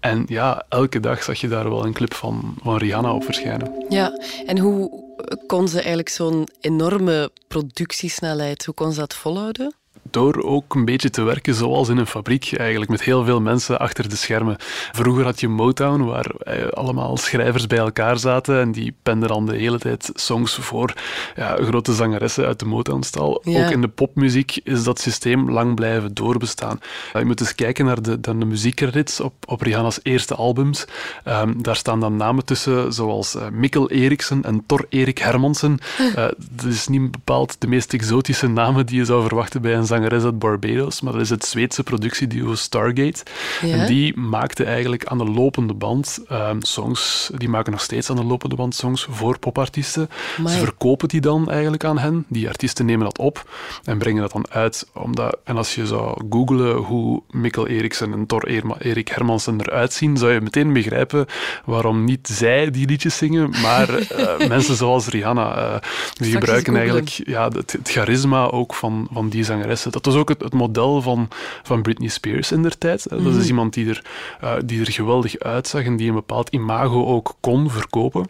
En 0.00 0.24
ja, 0.26 0.64
elke 0.68 1.00
dag 1.00 1.22
zag 1.22 1.40
je 1.40 1.48
daar 1.48 1.68
wel 1.68 1.84
een 1.84 1.92
clip 1.92 2.14
van, 2.14 2.54
van 2.62 2.76
Rihanna 2.76 3.12
op 3.12 3.24
verschijnen. 3.24 3.84
Ja, 3.88 4.20
en 4.46 4.58
hoe 4.58 5.06
kon 5.46 5.68
ze 5.68 5.76
eigenlijk 5.76 6.08
zo'n 6.08 6.48
enorme 6.60 7.30
productiesnelheid, 7.48 8.64
hoe 8.64 8.74
kon 8.74 8.92
ze 8.92 8.98
dat 8.98 9.14
volhouden? 9.14 9.74
Door 10.10 10.42
ook 10.42 10.74
een 10.74 10.84
beetje 10.84 11.10
te 11.10 11.22
werken 11.22 11.54
zoals 11.54 11.88
in 11.88 11.96
een 11.96 12.06
fabriek, 12.06 12.52
eigenlijk 12.56 12.90
met 12.90 13.02
heel 13.02 13.24
veel 13.24 13.40
mensen 13.40 13.78
achter 13.78 14.08
de 14.08 14.16
schermen. 14.16 14.56
Vroeger 14.92 15.24
had 15.24 15.40
je 15.40 15.48
Motown, 15.48 16.04
waar 16.04 16.26
eh, 16.26 16.68
allemaal 16.68 17.16
schrijvers 17.16 17.66
bij 17.66 17.78
elkaar 17.78 18.18
zaten 18.18 18.60
en 18.60 18.72
die 18.72 18.94
penden 19.02 19.28
dan 19.28 19.46
de 19.46 19.56
hele 19.56 19.78
tijd 19.78 20.10
songs 20.14 20.54
voor 20.54 20.94
ja, 21.36 21.56
grote 21.60 21.94
zangeressen 21.94 22.46
uit 22.46 22.58
de 22.58 22.64
Motown-stal. 22.64 23.44
Ook 23.44 23.70
in 23.70 23.80
de 23.80 23.88
popmuziek 23.88 24.60
is 24.64 24.82
dat 24.82 25.00
systeem 25.00 25.50
lang 25.50 25.74
blijven 25.74 26.14
doorbestaan. 26.14 26.80
Je 27.12 27.24
moet 27.24 27.40
eens 27.40 27.54
kijken 27.54 27.84
naar 27.84 28.02
de, 28.02 28.20
de 28.20 28.34
muziekcredits 28.34 29.20
op, 29.20 29.32
op 29.46 29.60
Rihanna's 29.60 30.00
eerste 30.02 30.34
albums. 30.34 30.84
Ehm, 31.24 31.52
daar 31.56 31.76
staan 31.76 32.00
dan 32.00 32.16
namen 32.16 32.44
tussen 32.44 32.92
zoals 32.92 33.34
uh, 33.34 33.48
Mikkel 33.52 33.90
Eriksen 33.90 34.44
en 34.44 34.62
Thor 34.66 34.86
Erik 34.88 35.18
Hermansen. 35.18 35.78
Uh, 36.00 36.14
dat 36.50 36.64
is 36.64 36.88
niet 36.88 37.10
bepaald 37.10 37.56
de 37.58 37.66
meest 37.66 37.92
exotische 37.92 38.48
namen 38.48 38.86
die 38.86 38.96
je 38.96 39.04
zou 39.04 39.22
verwachten 39.22 39.62
bij 39.62 39.74
een 39.74 39.86
zangeres 39.88 40.24
uit 40.24 40.38
Barbados, 40.38 41.00
maar 41.00 41.12
dat 41.12 41.22
is 41.22 41.30
het 41.30 41.44
Zweedse 41.44 41.82
productieduo 41.82 42.54
Stargate. 42.54 43.22
En 43.62 43.86
die 43.86 44.18
maakte 44.18 44.64
eigenlijk 44.64 45.04
aan 45.04 45.18
de 45.18 45.24
lopende 45.24 45.74
band 45.74 46.18
um, 46.32 46.62
songs, 46.62 47.30
die 47.36 47.48
maken 47.48 47.72
nog 47.72 47.80
steeds 47.80 48.10
aan 48.10 48.16
de 48.16 48.24
lopende 48.24 48.54
band 48.54 48.74
songs 48.74 49.06
voor 49.10 49.38
popartiesten. 49.38 50.08
Ze 50.36 50.48
verkopen 50.48 51.08
die 51.08 51.20
dan 51.20 51.50
eigenlijk 51.50 51.84
aan 51.84 51.98
hen. 51.98 52.24
Die 52.28 52.48
artiesten 52.48 52.86
nemen 52.86 53.04
dat 53.04 53.18
op 53.18 53.50
en 53.84 53.98
brengen 53.98 54.20
dat 54.20 54.32
dan 54.32 54.50
uit. 54.50 54.88
Omdat, 54.92 55.38
en 55.44 55.56
als 55.56 55.74
je 55.74 55.86
zou 55.86 56.22
googlen 56.30 56.76
hoe 56.76 57.22
Mikkel 57.30 57.66
Eriksen 57.66 58.12
en 58.12 58.26
Thor 58.26 58.46
Erik 58.78 59.08
Hermansen 59.08 59.60
eruit 59.60 59.92
zien, 59.92 60.16
zou 60.16 60.32
je 60.32 60.40
meteen 60.40 60.72
begrijpen 60.72 61.26
waarom 61.64 62.04
niet 62.04 62.28
zij 62.28 62.70
die 62.70 62.86
liedjes 62.86 63.16
zingen, 63.16 63.50
maar 63.50 63.90
uh, 63.90 64.48
mensen 64.48 64.76
zoals 64.76 65.08
Rihanna. 65.08 65.56
Uh, 65.56 65.76
die 66.12 66.32
gebruiken 66.32 66.76
eigenlijk 66.76 67.08
ja, 67.08 67.48
het, 67.48 67.72
het 67.72 67.88
charisma 67.90 68.50
ook 68.50 68.74
van, 68.74 69.08
van 69.12 69.28
die 69.28 69.44
zangeres 69.44 69.77
dat 69.82 70.04
was 70.04 70.14
ook 70.14 70.28
het, 70.28 70.42
het, 70.42 70.52
model 70.52 71.02
van, 71.02 71.28
van 71.62 71.82
Britney 71.82 72.08
Spears 72.08 72.52
in 72.52 72.62
der 72.62 72.78
tijd. 72.78 73.08
Dat 73.08 73.20
is 73.20 73.34
mhm. 73.34 73.46
iemand 73.46 73.74
die 73.74 73.88
er, 73.88 74.04
uh, 74.44 74.54
die 74.64 74.80
er 74.80 74.92
geweldig 74.92 75.38
uitzag 75.38 75.84
en 75.84 75.96
die 75.96 76.08
een 76.08 76.14
bepaald 76.14 76.48
imago 76.48 77.06
ook 77.06 77.34
kon 77.40 77.70
verkopen. 77.70 78.26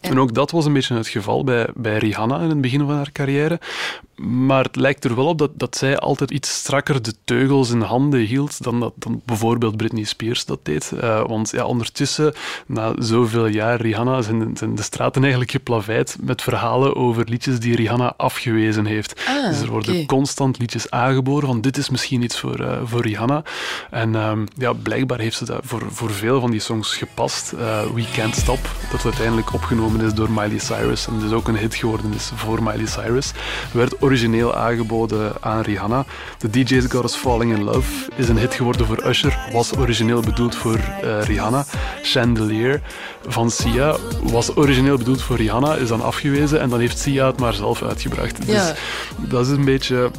En 0.00 0.18
ook 0.18 0.34
dat 0.34 0.50
was 0.50 0.64
een 0.64 0.72
beetje 0.72 0.94
het 0.94 1.08
geval 1.08 1.44
bij, 1.44 1.68
bij 1.74 1.98
Rihanna 1.98 2.40
in 2.40 2.48
het 2.48 2.60
begin 2.60 2.80
van 2.86 2.94
haar 2.94 3.12
carrière. 3.12 3.60
Maar 4.16 4.64
het 4.64 4.76
lijkt 4.76 5.04
er 5.04 5.14
wel 5.16 5.26
op 5.26 5.38
dat, 5.38 5.50
dat 5.54 5.76
zij 5.76 5.98
altijd 5.98 6.30
iets 6.30 6.54
strakker 6.54 7.02
de 7.02 7.14
teugels 7.24 7.70
in 7.70 7.80
handen 7.80 8.20
hield 8.20 8.62
dan, 8.62 8.80
dat, 8.80 8.92
dan 8.96 9.22
bijvoorbeeld 9.24 9.76
Britney 9.76 10.04
Spears 10.04 10.44
dat 10.44 10.58
deed. 10.62 10.92
Uh, 10.94 11.26
want 11.26 11.50
ja, 11.50 11.64
ondertussen, 11.64 12.34
na 12.66 12.92
zoveel 12.98 13.46
jaar 13.46 13.80
Rihanna, 13.80 14.22
zijn, 14.22 14.56
zijn, 14.56 14.74
de 14.74 14.82
straten 14.82 15.20
eigenlijk 15.22 15.50
geplaveid 15.50 16.16
met 16.20 16.42
verhalen 16.42 16.96
over 16.96 17.28
liedjes 17.28 17.60
die 17.60 17.76
Rihanna 17.76 18.14
afgewezen 18.16 18.86
heeft. 18.86 19.22
Ah, 19.26 19.48
dus 19.48 19.60
er 19.60 19.70
worden 19.70 20.06
constant 20.06 20.58
liedjes 20.58 20.90
aangeboren 20.90 21.48
van 21.48 21.60
dit 21.60 21.76
is 21.76 21.90
misschien 21.90 22.22
iets 22.22 22.38
voor, 22.38 22.60
uh, 22.60 22.78
voor 22.84 23.02
Rihanna. 23.02 23.42
En 23.90 24.14
um, 24.14 24.46
ja, 24.56 24.72
blijkbaar 24.72 25.18
heeft 25.18 25.36
ze 25.36 25.44
dat 25.44 25.60
voor, 25.64 25.82
voor 25.90 26.10
veel 26.10 26.40
van 26.40 26.50
die 26.50 26.60
songs 26.60 26.94
gepast. 26.94 27.52
Uh, 27.52 27.82
We 27.94 28.04
Can't 28.12 28.34
Stop, 28.34 28.58
dat 28.90 29.04
uiteindelijk 29.04 29.52
opgenomen 29.52 29.89
is 29.98 30.14
door 30.14 30.30
Miley 30.30 30.58
Cyrus 30.58 31.06
en 31.06 31.18
dus 31.18 31.32
ook 31.32 31.48
een 31.48 31.56
hit 31.56 31.74
geworden 31.74 32.14
is 32.14 32.30
voor 32.34 32.62
Miley 32.62 32.86
Cyrus, 32.86 33.32
werd 33.72 34.02
origineel 34.02 34.54
aangeboden 34.54 35.32
aan 35.40 35.60
Rihanna. 35.60 36.04
The 36.38 36.50
DJ's 36.50 36.84
Got 36.88 37.04
Us 37.04 37.14
Falling 37.14 37.52
in 37.52 37.62
Love 37.62 38.10
is 38.16 38.28
een 38.28 38.38
hit 38.38 38.54
geworden 38.54 38.86
voor 38.86 39.06
Usher, 39.06 39.38
was 39.52 39.76
origineel 39.76 40.20
bedoeld 40.20 40.54
voor 40.54 40.78
uh, 41.04 41.22
Rihanna. 41.22 41.64
Chandelier 42.02 42.80
van 43.26 43.50
Sia 43.50 43.96
was 44.22 44.56
origineel 44.56 44.96
bedoeld 44.96 45.22
voor 45.22 45.36
Rihanna, 45.36 45.74
is 45.74 45.88
dan 45.88 46.02
afgewezen 46.02 46.60
en 46.60 46.68
dan 46.68 46.80
heeft 46.80 46.98
Sia 46.98 47.26
het 47.26 47.38
maar 47.38 47.54
zelf 47.54 47.82
uitgebracht. 47.82 48.46
Dus 48.46 48.72
dat 49.16 49.46
is 49.46 49.52
een 49.52 49.64
beetje... 49.64 50.10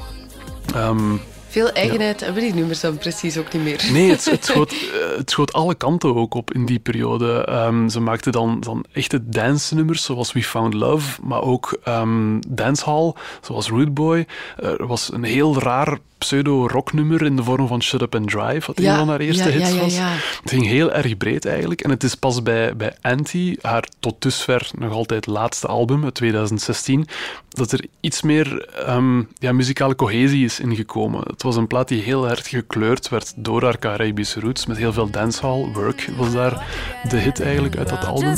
Um, 0.75 1.22
veel 1.51 1.72
eigenheid 1.72 2.20
hebben 2.20 2.43
die 2.43 2.53
nummers 2.53 2.79
dan 2.79 2.98
precies 2.98 3.38
ook 3.38 3.53
niet 3.53 3.63
meer. 3.63 3.89
Nee, 3.91 4.10
het, 4.10 4.25
het, 4.25 4.46
schoot, 4.51 4.72
eh, 4.72 5.17
het 5.17 5.29
schoot 5.29 5.53
alle 5.53 5.75
kanten 5.75 6.15
ook 6.15 6.34
op 6.34 6.53
in 6.53 6.65
die 6.65 6.79
periode. 6.79 7.48
Um, 7.50 7.89
ze 7.89 8.00
maakten 8.00 8.31
dan, 8.31 8.60
dan 8.60 8.86
echte 8.91 9.29
dance-nummers, 9.29 10.03
zoals 10.03 10.31
We 10.31 10.43
Found 10.43 10.74
Love, 10.74 11.22
maar 11.24 11.41
ook 11.41 11.79
um, 11.88 12.39
dancehall, 12.48 13.13
zoals 13.41 13.70
Rude 13.70 13.91
Boy. 13.91 14.25
Er 14.58 14.88
was 14.88 15.12
een 15.13 15.24
heel 15.24 15.60
raar 15.60 15.98
pseudo-rocknummer 16.22 17.22
in 17.22 17.36
de 17.36 17.43
vorm 17.43 17.67
van 17.67 17.81
Shut 17.81 18.01
Up 18.01 18.15
and 18.15 18.29
Drive, 18.29 18.67
wat 18.67 18.79
een 18.79 18.96
van 18.96 19.10
haar 19.10 19.20
eerste 19.20 19.50
hits 19.50 19.77
was. 19.77 19.98
Het 20.41 20.51
ging 20.51 20.65
heel 20.65 20.91
erg 20.91 21.17
breed 21.17 21.46
eigenlijk. 21.46 21.81
En 21.81 21.89
het 21.89 22.03
is 22.03 22.15
pas 22.15 22.43
bij, 22.43 22.75
bij 22.75 22.96
Anti, 23.01 23.58
haar 23.62 23.88
tot 24.00 24.22
dusver 24.22 24.70
nog 24.77 24.91
altijd 24.91 25.25
laatste 25.25 25.67
album 25.67 26.03
uit 26.03 26.13
2016, 26.13 27.08
dat 27.50 27.72
er 27.72 27.86
iets 28.00 28.22
meer 28.22 28.70
um, 28.89 29.27
ja, 29.39 29.51
muzikale 29.51 29.96
cohesie 29.96 30.46
is 30.46 30.60
ingekomen. 30.60 31.24
Het 31.42 31.50
was 31.50 31.60
een 31.60 31.68
plaat 31.68 31.88
die 31.88 32.02
heel 32.02 32.30
erg 32.30 32.50
gekleurd 32.50 33.10
werd 33.10 33.34
door 33.36 33.64
haar 33.64 33.78
Caribische 33.78 34.40
roots, 34.40 34.66
met 34.66 34.78
heel 34.78 34.94
veel 34.94 35.10
dancehall. 35.10 35.72
Work 35.74 36.10
was 36.18 36.32
daar 36.32 36.66
de 37.10 37.18
hit 37.18 37.42
eigenlijk 37.42 37.78
uit 37.78 37.90
dat 37.90 38.06
album. 38.06 38.36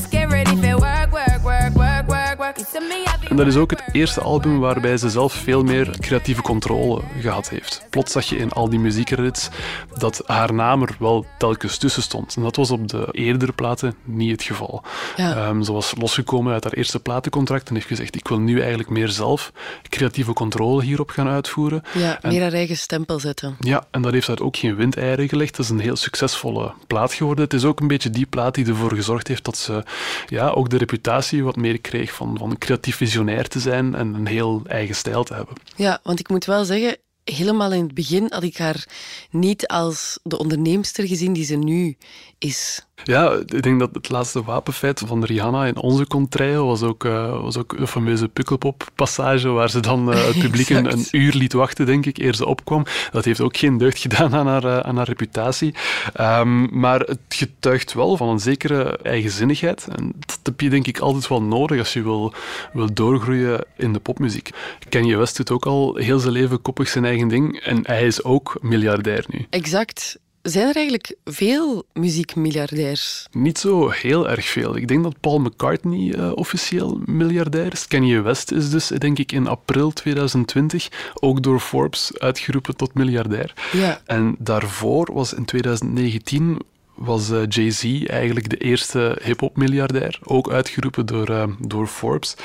En 3.33 3.39
dat 3.39 3.47
is 3.47 3.55
ook 3.55 3.69
het 3.69 3.83
eerste 3.91 4.21
album 4.21 4.59
waarbij 4.59 4.97
ze 4.97 5.09
zelf 5.09 5.33
veel 5.33 5.63
meer 5.63 5.99
creatieve 5.99 6.41
controle 6.41 7.01
gehad 7.19 7.49
heeft. 7.49 7.85
Plots 7.89 8.11
zag 8.11 8.25
je 8.25 8.35
in 8.35 8.51
al 8.51 8.69
die 8.69 8.79
muziekredits 8.79 9.49
dat 9.97 10.21
haar 10.25 10.53
naam 10.53 10.81
er 10.81 10.95
wel 10.99 11.25
telkens 11.37 11.77
tussen 11.77 12.01
stond. 12.01 12.35
En 12.35 12.41
dat 12.41 12.55
was 12.55 12.71
op 12.71 12.87
de 12.87 13.07
eerdere 13.11 13.51
platen 13.51 13.95
niet 14.03 14.31
het 14.31 14.43
geval. 14.43 14.83
Ehm, 15.15 15.61
ze 15.61 15.71
was 15.71 15.93
losgekomen 15.97 16.53
uit 16.53 16.63
haar 16.63 16.73
eerste 16.73 16.99
platencontract 16.99 17.69
en 17.69 17.75
heeft 17.75 17.87
gezegd 17.87 18.15
ik 18.15 18.27
wil 18.27 18.39
nu 18.39 18.59
eigenlijk 18.59 18.89
meer 18.89 19.09
zelf 19.09 19.51
creatieve 19.89 20.33
controle 20.33 20.83
hierop 20.83 21.09
gaan 21.09 21.27
uitvoeren. 21.27 21.83
Ja, 21.93 22.19
meer 22.21 22.41
haar 22.41 22.53
eigen 22.53 22.77
stempel 22.77 23.19
zetten. 23.19 23.55
Ja, 23.59 23.85
en 23.91 24.01
dat 24.01 24.13
heeft 24.13 24.27
daar 24.27 24.41
ook 24.41 24.57
geen 24.57 24.75
windeieren 24.75 25.29
gelegd. 25.29 25.55
Dat 25.55 25.65
is 25.65 25.71
een 25.71 25.79
heel 25.79 25.95
succesvolle 25.95 26.73
plaat 26.87 27.13
geworden. 27.13 27.43
Het 27.43 27.53
is 27.53 27.65
ook 27.65 27.79
een 27.79 27.87
beetje 27.87 28.09
die 28.09 28.25
plaat 28.25 28.55
die 28.55 28.65
ervoor 28.65 28.93
gezorgd 28.93 29.27
heeft 29.27 29.43
dat 29.43 29.57
ze 29.57 29.83
ja, 30.27 30.49
ook 30.49 30.69
de 30.69 30.77
reputatie 30.77 31.43
wat 31.43 31.55
meer 31.55 31.81
kreeg 31.81 32.13
van, 32.13 32.37
van 32.37 32.57
creatief 32.57 32.95
visionair 32.95 33.21
te 33.25 33.59
zijn 33.59 33.95
en 33.95 34.13
een 34.13 34.27
heel 34.27 34.61
eigen 34.67 34.95
stijl 34.95 35.23
te 35.23 35.33
hebben. 35.33 35.55
Ja, 35.75 35.99
want 36.03 36.19
ik 36.19 36.29
moet 36.29 36.45
wel 36.45 36.65
zeggen, 36.65 36.97
helemaal 37.23 37.71
in 37.71 37.83
het 37.83 37.93
begin 37.93 38.25
had 38.29 38.43
ik 38.43 38.57
haar 38.57 38.87
niet 39.29 39.67
als 39.67 40.19
de 40.23 40.37
onderneemster 40.37 41.07
gezien 41.07 41.33
die 41.33 41.45
ze 41.45 41.55
nu 41.55 41.97
is. 42.37 42.85
Ja, 43.03 43.31
ik 43.31 43.61
denk 43.61 43.79
dat 43.79 43.89
het 43.93 44.09
laatste 44.09 44.43
wapenfeit 44.43 45.03
van 45.05 45.23
Rihanna 45.23 45.65
in 45.65 45.77
onze 45.77 46.07
contraille 46.07 46.63
was 46.63 46.81
ook, 46.81 47.03
uh, 47.03 47.41
was 47.41 47.57
ook 47.57 47.77
de 47.77 47.87
fameuze 47.87 48.27
Pukkelpop-passage 48.27 49.49
waar 49.49 49.69
ze 49.69 49.79
dan 49.79 50.09
uh, 50.09 50.25
het 50.25 50.39
publiek 50.39 50.69
een, 50.69 50.91
een, 50.91 51.05
uur 51.11 51.33
liet 51.33 51.53
wachten, 51.53 51.85
denk 51.85 52.05
ik, 52.05 52.17
eer 52.17 52.35
ze 52.35 52.45
opkwam. 52.45 52.85
Dat 53.11 53.25
heeft 53.25 53.41
ook 53.41 53.57
geen 53.57 53.77
deugd 53.77 53.99
gedaan 53.99 54.35
aan 54.35 54.47
haar, 54.47 54.63
uh, 54.63 54.79
aan 54.79 54.97
haar 54.97 55.07
reputatie. 55.07 55.75
Um, 56.19 56.79
maar 56.79 56.99
het 56.99 57.19
getuigt 57.27 57.93
wel 57.93 58.17
van 58.17 58.29
een 58.29 58.39
zekere 58.39 58.97
eigenzinnigheid. 58.97 59.87
En 59.97 60.13
dat 60.19 60.39
heb 60.43 60.61
je 60.61 60.69
denk 60.69 60.87
ik 60.87 60.99
altijd 60.99 61.27
wel 61.27 61.41
nodig 61.41 61.79
als 61.79 61.93
je 61.93 62.03
wil, 62.03 62.33
wil 62.73 62.93
doorgroeien 62.93 63.65
in 63.77 63.93
de 63.93 63.99
popmuziek. 63.99 64.49
Kanye 64.89 65.17
West 65.17 65.37
doet 65.37 65.51
ook 65.51 65.65
al 65.65 65.95
heel 65.95 66.19
zijn 66.19 66.33
leven 66.33 66.61
koppig 66.61 66.87
zijn 66.87 67.05
eigen 67.05 67.27
ding 67.27 67.59
en 67.59 67.79
hij 67.83 68.05
is 68.05 68.23
ook 68.23 68.57
miljardair 68.61 69.25
nu. 69.27 69.45
Exact. 69.49 70.21
Zijn 70.43 70.67
er 70.67 70.75
eigenlijk 70.75 71.15
veel 71.25 71.85
muziekmiljardairs? 71.93 73.27
Niet 73.31 73.57
zo 73.57 73.89
heel 73.89 74.29
erg 74.29 74.45
veel. 74.45 74.75
Ik 74.75 74.87
denk 74.87 75.03
dat 75.03 75.19
Paul 75.19 75.39
McCartney 75.39 76.15
uh, 76.15 76.31
officieel 76.35 77.01
miljardair 77.05 77.73
is. 77.73 77.87
Kanye 77.87 78.21
West 78.21 78.51
is 78.51 78.69
dus, 78.69 78.87
denk 78.87 79.19
ik, 79.19 79.31
in 79.31 79.47
april 79.47 79.91
2020 79.91 80.89
ook 81.13 81.43
door 81.43 81.59
Forbes 81.59 82.11
uitgeroepen 82.17 82.75
tot 82.75 82.93
miljardair. 82.93 83.53
Ja. 83.71 84.01
En 84.05 84.35
daarvoor 84.39 85.13
was 85.13 85.33
in 85.33 85.45
2019 85.45 86.59
was 86.93 87.29
uh, 87.29 87.41
Jay-Z 87.49 88.03
eigenlijk 88.05 88.49
de 88.49 88.57
eerste 88.57 89.17
hip-hop 89.23 89.57
miljardair, 89.57 90.19
ook 90.23 90.51
uitgeroepen 90.51 91.05
door, 91.05 91.29
uh, 91.29 91.43
door 91.59 91.87
Forbes. 91.87 92.35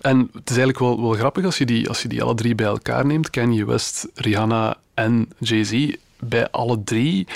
En 0.00 0.18
het 0.18 0.50
is 0.50 0.56
eigenlijk 0.56 0.78
wel, 0.78 1.02
wel 1.02 1.12
grappig 1.12 1.44
als 1.44 1.58
je, 1.58 1.66
die, 1.66 1.88
als 1.88 2.02
je 2.02 2.08
die 2.08 2.22
alle 2.22 2.34
drie 2.34 2.54
bij 2.54 2.66
elkaar 2.66 3.06
neemt: 3.06 3.30
Kanye 3.30 3.64
West, 3.64 4.06
Rihanna 4.14 4.76
en 4.94 5.28
Jay-Z. 5.38 5.96
Bij 6.20 6.50
alle 6.50 6.84
drie 6.84 7.26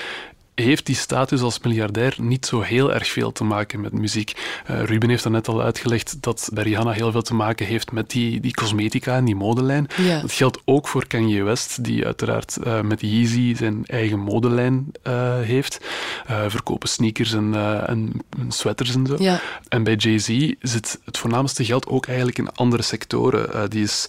heeft 0.54 0.86
die 0.86 0.94
status 0.94 1.40
als 1.40 1.58
miljardair 1.58 2.14
niet 2.18 2.46
zo 2.46 2.60
heel 2.60 2.92
erg 2.92 3.08
veel 3.08 3.32
te 3.32 3.44
maken 3.44 3.80
met 3.80 3.92
muziek. 3.92 4.32
Uh, 4.70 4.82
Ruben 4.82 5.08
heeft 5.08 5.28
net 5.28 5.48
al 5.48 5.62
uitgelegd 5.62 6.22
dat 6.22 6.50
bij 6.52 6.64
Rihanna 6.64 6.90
heel 6.90 7.12
veel 7.12 7.22
te 7.22 7.34
maken 7.34 7.66
heeft 7.66 7.92
met 7.92 8.10
die, 8.10 8.40
die 8.40 8.54
cosmetica 8.54 9.16
en 9.16 9.24
die 9.24 9.34
modelijn. 9.34 9.86
Dat 10.20 10.32
geldt 10.32 10.60
ook 10.64 10.88
voor 10.88 11.06
Kanye 11.06 11.42
West, 11.42 11.84
die 11.84 12.04
uiteraard 12.04 12.58
uh, 12.66 12.80
met 12.80 13.00
Yeezy 13.00 13.54
zijn 13.56 13.86
eigen 13.86 14.18
modelijn 14.18 14.92
uh, 15.06 15.40
heeft. 15.40 15.78
verkopen 16.26 16.88
sneakers 16.88 17.32
en, 17.32 17.54
en, 17.86 18.12
sweaters 18.48 18.94
en 18.94 19.06
zo. 19.06 19.16
Ja. 19.18 19.40
En 19.68 19.82
bij 19.82 19.94
Jay-Z 19.94 20.52
zit 20.60 21.00
het 21.04 21.18
voornaamste 21.18 21.64
geld 21.64 21.86
ook 21.86 22.06
eigenlijk 22.06 22.38
in 22.38 22.52
andere 22.52 22.82
sectoren. 22.82 23.70
die 23.70 23.82
is 23.82 24.08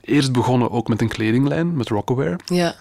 eerst 0.00 0.32
begonnen 0.32 0.70
ook 0.70 0.88
met 0.88 1.00
een 1.00 1.08
kledinglijn, 1.08 1.76
met 1.76 1.88
Rockaware. 1.88 2.38
Ja. 2.44 2.74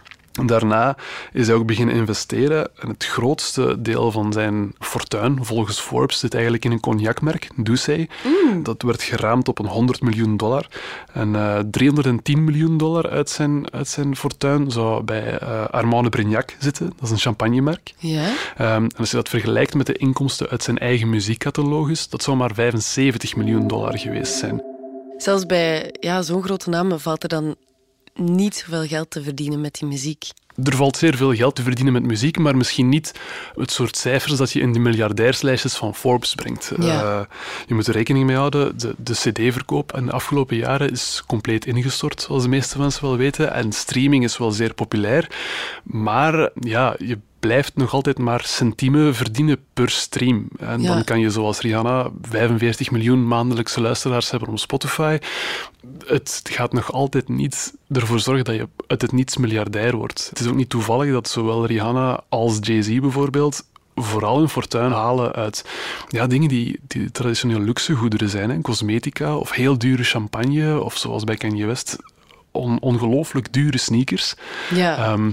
Daarna 0.45 0.97
is 1.33 1.47
hij 1.47 1.55
ook 1.55 1.65
beginnen 1.65 1.95
investeren. 1.95 2.69
En 2.79 2.89
het 2.89 3.05
grootste 3.05 3.81
deel 3.81 4.11
van 4.11 4.33
zijn 4.33 4.73
fortuin, 4.79 5.45
volgens 5.45 5.79
Forbes, 5.79 6.19
zit 6.19 6.33
eigenlijk 6.33 6.65
in 6.65 6.71
een 6.71 6.79
cognacmerk, 6.79 7.49
Doucet. 7.55 8.09
Mm. 8.23 8.63
Dat 8.63 8.81
werd 8.81 9.01
geraamd 9.03 9.47
op 9.47 9.59
een 9.59 9.65
100 9.65 10.01
miljoen 10.01 10.37
dollar. 10.37 10.67
En 11.13 11.33
uh, 11.33 11.57
eh, 11.57 11.65
310 11.71 12.43
miljoen 12.43 12.77
dollar 12.77 13.09
uit 13.09 13.29
zijn, 13.29 13.71
uit 13.71 13.87
zijn 13.87 14.15
fortuin 14.15 14.71
zou 14.71 15.03
bij 15.03 15.41
uh, 15.41 15.65
Armand 15.65 16.03
de 16.03 16.09
Brignac 16.09 16.55
zitten. 16.59 16.85
Dat 16.95 17.03
is 17.03 17.09
een 17.09 17.17
champagnemerk. 17.17 17.93
Um, 18.01 18.17
en 18.57 18.89
als 18.97 19.09
je 19.09 19.15
dat 19.15 19.29
vergelijkt 19.29 19.73
met 19.73 19.85
de 19.85 19.93
inkomsten 19.93 20.49
uit 20.49 20.63
zijn 20.63 20.77
eigen 20.77 21.09
muziekcatalogus, 21.09 22.09
dat 22.09 22.23
zou 22.23 22.37
maar 22.37 22.53
75 22.53 23.35
miljoen 23.35 23.67
dollar 23.67 23.97
geweest 23.97 24.33
zijn. 24.33 24.63
Zelfs 25.17 25.45
bij 25.45 25.95
ja, 25.99 26.21
zo'n 26.21 26.43
grote 26.43 26.69
namen 26.69 26.99
valt 26.99 27.23
er 27.23 27.29
dan 27.29 27.55
niet 28.15 28.55
zoveel 28.55 28.87
geld 28.87 29.09
te 29.09 29.23
verdienen 29.23 29.61
met 29.61 29.73
die 29.73 29.87
muziek. 29.87 30.29
Er 30.63 30.75
valt 30.75 30.97
zeer 30.97 31.15
veel 31.15 31.35
geld 31.35 31.55
te 31.55 31.61
verdienen 31.61 31.93
met 31.93 32.03
muziek, 32.03 32.37
maar 32.37 32.57
misschien 32.57 32.89
niet 32.89 33.13
het 33.55 33.71
soort 33.71 33.97
cijfers 33.97 34.35
dat 34.35 34.51
je 34.51 34.59
in 34.59 34.73
de 34.73 34.79
miljardairslijstjes 34.79 35.75
van 35.75 35.95
Forbes 35.95 36.35
brengt. 36.35 36.71
Ja. 36.77 37.03
Uh, 37.03 37.21
je 37.67 37.73
moet 37.73 37.87
er 37.87 37.93
rekening 37.93 38.25
mee 38.25 38.35
houden, 38.35 38.77
de, 38.77 38.95
de 38.97 39.13
cd-verkoop 39.13 39.97
in 39.97 40.05
de 40.05 40.11
afgelopen 40.11 40.57
jaren 40.57 40.91
is 40.91 41.23
compleet 41.27 41.65
ingestort, 41.65 42.21
zoals 42.21 42.43
de 42.43 42.49
meeste 42.49 42.79
mensen 42.79 43.03
wel 43.03 43.17
weten. 43.17 43.53
En 43.53 43.71
streaming 43.71 44.23
is 44.23 44.37
wel 44.37 44.51
zeer 44.51 44.73
populair. 44.73 45.29
Maar 45.83 46.49
ja, 46.59 46.95
je 46.97 47.17
blijft 47.41 47.75
nog 47.75 47.93
altijd 47.93 48.17
maar 48.17 48.43
centiemen 48.45 49.15
verdienen 49.15 49.57
per 49.73 49.89
stream. 49.89 50.47
En 50.59 50.83
dan 50.83 51.03
kan 51.03 51.19
je 51.19 51.29
zoals 51.29 51.61
Rihanna 51.61 52.09
45 52.21 52.91
miljoen 52.91 53.27
maandelijkse 53.27 53.81
luisteraars 53.81 54.31
hebben 54.31 54.49
op 54.49 54.59
Spotify. 54.59 55.17
Het 56.05 56.41
gaat 56.43 56.73
nog 56.73 56.91
altijd 56.91 57.29
niet 57.29 57.73
ervoor 57.89 58.19
zorgen 58.19 58.43
dat 58.43 58.55
je 58.55 58.67
uit 58.87 59.01
het 59.01 59.11
niets 59.11 59.37
miljardair 59.37 59.95
wordt. 59.95 60.27
Het 60.29 60.39
is 60.39 60.47
ook 60.47 60.55
niet 60.55 60.69
toevallig 60.69 61.11
dat 61.11 61.29
zowel 61.29 61.65
Rihanna 61.65 62.23
als 62.29 62.57
Jay-Z 62.61 62.99
bijvoorbeeld 62.99 63.63
vooral 63.95 64.37
hun 64.37 64.49
fortuin 64.49 64.91
halen 64.91 65.33
uit 65.33 65.65
ja, 66.07 66.27
dingen 66.27 66.49
die, 66.49 66.79
die 66.87 67.11
traditioneel 67.11 67.59
luxegoederen 67.59 68.29
zijn. 68.29 68.49
Hè. 68.49 68.61
Cosmetica 68.61 69.35
of 69.35 69.51
heel 69.51 69.77
dure 69.77 70.03
champagne 70.03 70.83
of 70.83 70.97
zoals 70.97 71.23
bij 71.23 71.35
Kanye 71.35 71.65
West 71.65 71.97
on, 72.51 72.79
ongelooflijk 72.79 73.53
dure 73.53 73.77
sneakers. 73.77 74.35
Ja. 74.73 74.97
Ehm, 74.97 75.31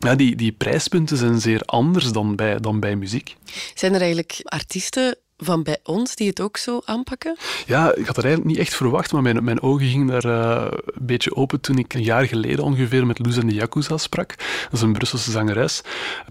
ja, 0.00 0.14
die, 0.14 0.36
die 0.36 0.52
prijspunten 0.52 1.16
zijn 1.16 1.40
zeer 1.40 1.60
anders 1.64 2.12
dan 2.12 2.36
bij, 2.36 2.58
dan 2.60 2.80
bij 2.80 2.96
muziek. 2.96 3.36
Zijn 3.74 3.94
er 3.94 4.00
eigenlijk 4.00 4.40
artiesten 4.44 5.16
van 5.42 5.62
bij 5.62 5.78
ons 5.82 6.14
die 6.14 6.28
het 6.28 6.40
ook 6.40 6.56
zo 6.56 6.80
aanpakken? 6.84 7.36
Ja, 7.66 7.94
ik 7.94 8.06
had 8.06 8.16
het 8.16 8.24
eigenlijk 8.24 8.44
niet 8.56 8.66
echt 8.66 8.74
verwacht, 8.74 9.12
maar 9.12 9.22
mijn, 9.22 9.44
mijn 9.44 9.62
ogen 9.62 9.86
gingen 9.86 10.06
daar 10.06 10.24
uh, 10.24 10.66
een 10.70 11.06
beetje 11.06 11.36
open 11.36 11.60
toen 11.60 11.78
ik 11.78 11.94
een 11.94 12.02
jaar 12.02 12.26
geleden 12.26 12.64
ongeveer 12.64 13.06
met 13.06 13.18
Luz 13.18 13.38
en 13.38 13.46
de 13.46 13.54
Yakuza 13.54 13.96
sprak. 13.96 14.34
Dat 14.38 14.72
is 14.72 14.80
een 14.80 14.92
Brusselse 14.92 15.30
zangeres 15.30 15.80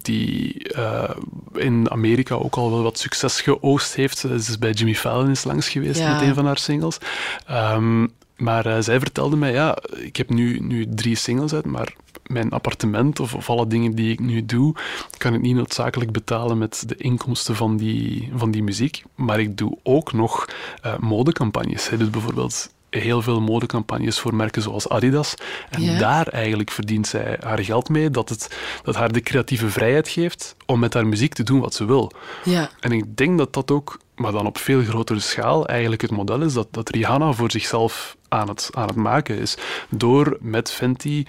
die 0.02 0.70
uh, 0.76 1.10
in 1.54 1.92
Amerika 1.92 2.36
ook 2.36 2.56
al 2.56 2.72
wel 2.72 2.84
wat 2.84 3.00
succes 3.00 3.42
geoost 3.42 3.96
heeft. 3.96 4.18
Ze 4.18 4.30
is 4.34 4.58
bij 4.60 4.72
Jimmy 4.72 4.96
Fallon 4.96 5.30
is 5.30 5.44
langs 5.44 5.70
geweest 5.70 6.00
Ja. 6.00 6.14
met 6.14 6.22
een 6.22 6.34
van 6.34 6.46
haar 6.46 6.58
singles. 6.58 6.98
Ehm, 7.46 8.08
maar 8.38 8.68
uh, 8.68 8.78
zij 8.80 9.00
vertelde 9.00 9.36
mij, 9.36 9.52
ja, 9.52 9.78
ik 9.96 10.16
heb 10.16 10.30
nu, 10.30 10.60
nu 10.60 10.86
drie 10.90 11.16
singles 11.16 11.54
uit, 11.54 11.66
maar 11.66 11.94
mijn 12.30 12.50
appartement 12.52 13.20
of, 13.20 13.34
of 13.36 13.50
alle 13.50 13.68
dingen 13.68 13.96
die 13.96 14.12
ik 14.12 14.20
nu 14.20 14.46
doe, 14.46 14.76
kan 15.18 15.34
ik 15.34 15.42
niet 15.42 15.56
noodzakelijk 15.56 16.12
betalen 16.12 16.58
met 16.58 16.84
de 16.88 16.96
inkomsten 16.96 17.56
van 17.56 17.78
die, 17.78 18.32
van 18.36 18.52
die 18.52 18.64
muziek. 18.64 19.04
Maar 19.16 19.40
ik 19.40 19.58
doe 19.58 19.78
ook 19.84 20.14
nog 20.14 20.46
uh, 20.86 20.98
modecampagnes. 20.98 21.84
Zij 21.84 21.98
doet 21.98 22.12
bijvoorbeeld 22.12 22.70
heel 22.90 23.22
veel 23.22 23.42
modecampagnes 23.42 24.20
voor 24.20 24.36
merken 24.36 24.62
zoals 24.62 24.90
Adidas. 24.90 25.36
En 25.70 25.82
Ja. 25.82 25.98
daar 26.00 26.28
eigenlijk 26.28 26.72
verdient 26.72 27.08
zij 27.08 27.38
haar 27.40 27.64
geld 27.64 27.90
mee, 27.90 28.10
dat 28.10 28.30
het 28.30 28.58
dat 28.84 28.96
haar 28.96 29.12
de 29.12 29.22
creatieve 29.22 29.70
vrijheid 29.70 30.08
geeft 30.08 30.56
om 30.66 30.80
met 30.80 30.94
haar 30.94 31.08
muziek 31.08 31.34
te 31.34 31.44
doen 31.44 31.60
wat 31.60 31.74
ze 31.74 31.86
wil. 31.86 32.12
Ja. 32.44 32.70
En 32.80 32.92
ik 32.92 33.18
denk 33.18 33.38
dat 33.38 33.54
dat 33.54 33.72
ook, 33.72 34.00
maar 34.16 34.32
dan 34.32 34.46
op 34.46 34.58
veel 34.58 34.84
grotere 34.84 35.20
schaal, 35.20 35.68
eigenlijk 35.68 36.02
het 36.02 36.12
model 36.12 36.42
is 36.42 36.54
dat, 36.54 36.68
dat 36.72 36.90
Rihanna 36.90 37.32
voor 37.32 37.52
zichzelf 37.52 38.18
aan 38.28 38.48
het, 38.48 38.70
aan 38.74 38.88
het 38.88 38.96
maken 38.96 39.38
is. 39.40 39.58
Door 39.90 40.38
met 40.42 40.72
Fenty 40.72 41.26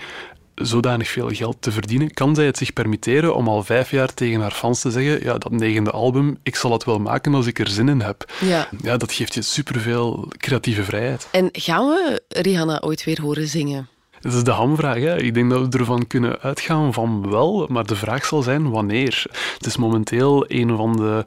zodanig 0.60 1.08
veel 1.08 1.28
geld 1.28 1.56
te 1.62 1.72
verdienen, 1.72 2.14
kan 2.14 2.34
zij 2.34 2.46
het 2.46 2.56
zich 2.56 2.72
permitteren 2.72 3.34
om 3.34 3.48
al 3.48 3.62
vijf 3.62 3.90
jaar 3.90 4.14
tegen 4.14 4.40
haar 4.40 4.50
fans 4.50 4.80
te 4.80 4.90
zeggen 4.90 5.22
ja, 5.22 5.38
dat 5.38 5.50
negende 5.50 5.90
album, 5.90 6.38
ik 6.42 6.56
zal 6.56 6.72
het 6.72 6.84
wel 6.84 6.98
maken 6.98 7.34
als 7.34 7.46
ik 7.46 7.58
er 7.58 7.68
zin 7.68 7.88
in 7.88 8.00
heb. 8.00 8.32
ja. 8.40 8.68
Ja, 8.82 8.96
dat 8.96 9.12
geeft 9.12 9.34
je 9.34 9.42
superveel 9.42 10.32
creatieve 10.36 10.84
vrijheid. 10.84 11.28
En 11.30 11.48
gaan 11.52 11.86
we 11.86 12.22
Rihanna 12.28 12.80
ooit 12.80 13.04
weer 13.04 13.20
horen 13.20 13.48
zingen? 13.48 13.88
Dat 14.20 14.32
is 14.32 14.44
de 14.44 14.50
hamvraag. 14.50 14.98
Hè. 14.98 15.22
Ik 15.22 15.34
denk 15.34 15.50
dat 15.50 15.74
we 15.74 15.78
ervan 15.78 16.06
kunnen 16.06 16.40
uitgaan 16.40 16.92
van 16.92 17.30
wel, 17.30 17.66
maar 17.70 17.86
de 17.86 17.96
vraag 17.96 18.24
zal 18.24 18.42
zijn 18.42 18.70
wanneer. 18.70 19.24
Het 19.54 19.66
is 19.66 19.76
momenteel 19.76 20.44
een 20.48 20.76
van 20.76 20.96
de... 20.96 21.24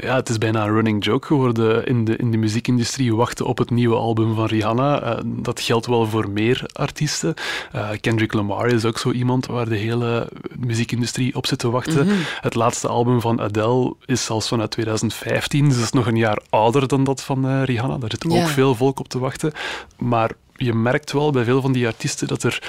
Ja, 0.00 0.14
het 0.14 0.28
is 0.28 0.38
bijna 0.38 0.64
een 0.64 0.72
running 0.72 1.04
joke 1.04 1.26
geworden 1.26 1.86
in 1.86 2.04
de, 2.04 2.16
in 2.16 2.30
de 2.30 2.36
muziekindustrie. 2.36 3.14
Wachten 3.14 3.46
op 3.46 3.58
het 3.58 3.70
nieuwe 3.70 3.96
album 3.96 4.34
van 4.34 4.46
Rihanna. 4.46 5.02
Uh, 5.02 5.18
dat 5.24 5.60
geldt 5.60 5.86
wel 5.86 6.06
voor 6.06 6.30
meer 6.30 6.66
artiesten. 6.72 7.34
Uh, 7.74 7.88
Kendrick 8.00 8.32
Lamar 8.32 8.66
is 8.66 8.84
ook 8.84 8.98
zo 8.98 9.10
iemand 9.10 9.46
waar 9.46 9.68
de 9.68 9.76
hele 9.76 10.28
muziekindustrie 10.58 11.34
op 11.34 11.46
zit 11.46 11.58
te 11.58 11.70
wachten. 11.70 12.06
Mhm. 12.06 12.14
Het 12.40 12.54
laatste 12.54 12.88
album 12.88 13.20
van 13.20 13.40
Adele 13.40 13.94
is 14.04 14.24
zelfs 14.24 14.48
vanuit 14.48 14.70
2015. 14.70 15.64
Dus 15.64 15.74
dat 15.74 15.84
is 15.84 15.92
nog 15.92 16.06
een 16.06 16.16
jaar 16.16 16.42
ouder 16.50 16.88
dan 16.88 17.04
dat 17.04 17.22
van 17.22 17.46
uh, 17.46 17.62
Rihanna. 17.64 17.98
Daar 17.98 18.10
zit 18.10 18.26
ook 18.30 18.46
veel 18.46 18.74
volk 18.74 18.98
op 18.98 19.08
te 19.08 19.18
wachten. 19.18 19.52
Maar 19.98 20.30
je 20.56 20.74
merkt 20.74 21.12
wel 21.12 21.30
bij 21.30 21.44
veel 21.44 21.60
van 21.60 21.72
die 21.72 21.86
artiesten 21.86 22.28
dat 22.28 22.42
er 22.42 22.62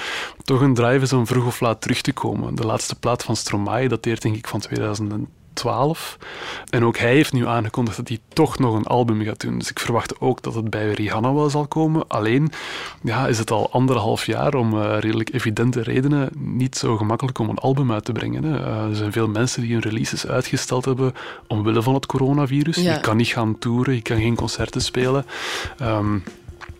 toch 0.44 0.60
een 0.60 0.74
drive 0.74 1.04
is 1.04 1.12
om 1.12 1.26
vroeg 1.26 1.46
of 1.46 1.60
laat 1.60 1.80
terug 1.80 2.00
te 2.00 2.12
komen. 2.12 2.54
De 2.54 2.66
laatste 2.66 2.94
plaat 2.94 3.24
van 3.24 3.36
Stromae 3.36 3.88
dateert 3.88 4.22
denk 4.22 4.36
ik 4.36 4.46
van 4.46 4.60
2012. 4.60 6.18
En 6.70 6.84
ook 6.84 6.98
hij 6.98 7.12
heeft 7.12 7.32
nu 7.32 7.46
aangekondigd 7.46 7.96
dat 7.96 8.08
hij 8.08 8.18
toch 8.28 8.58
nog 8.58 8.74
een 8.74 8.86
album 8.86 9.22
gaat 9.22 9.40
doen. 9.40 9.58
Dus 9.58 9.70
ik 9.70 9.78
verwacht 9.78 10.20
ook 10.20 10.42
dat 10.42 10.54
het 10.54 10.70
bij 10.70 10.92
Rihanna 10.92 11.34
wel 11.34 11.50
zal 11.50 11.66
komen. 11.66 12.08
Alleen 12.08 12.52
ja, 13.02 13.26
is 13.26 13.38
het 13.38 13.50
al 13.50 13.70
anderhalf 13.70 14.26
jaar 14.26 14.54
om 14.54 14.74
uh, 14.74 14.96
redelijk 14.98 15.32
evidente 15.32 15.82
redenen 15.82 16.30
niet 16.38 16.76
zo 16.76 16.96
gemakkelijk 16.96 17.38
om 17.38 17.48
een 17.48 17.58
album 17.58 17.92
uit 17.92 18.04
te 18.04 18.12
brengen. 18.12 18.44
Hè. 18.44 18.58
Uh, 18.60 18.88
er 18.88 18.96
zijn 18.96 19.12
veel 19.12 19.28
mensen 19.28 19.62
die 19.62 19.72
hun 19.72 19.82
releases 19.82 20.26
uitgesteld 20.26 20.84
hebben 20.84 21.14
omwille 21.46 21.82
van 21.82 21.94
het 21.94 22.06
coronavirus. 22.06 22.76
Ja. 22.76 22.94
Je 22.94 23.00
kan 23.00 23.16
niet 23.16 23.28
gaan 23.28 23.58
toeren, 23.58 23.94
je 23.94 24.02
kan 24.02 24.20
geen 24.20 24.36
concerten 24.36 24.80
spelen. 24.80 25.26
Um, 25.82 26.22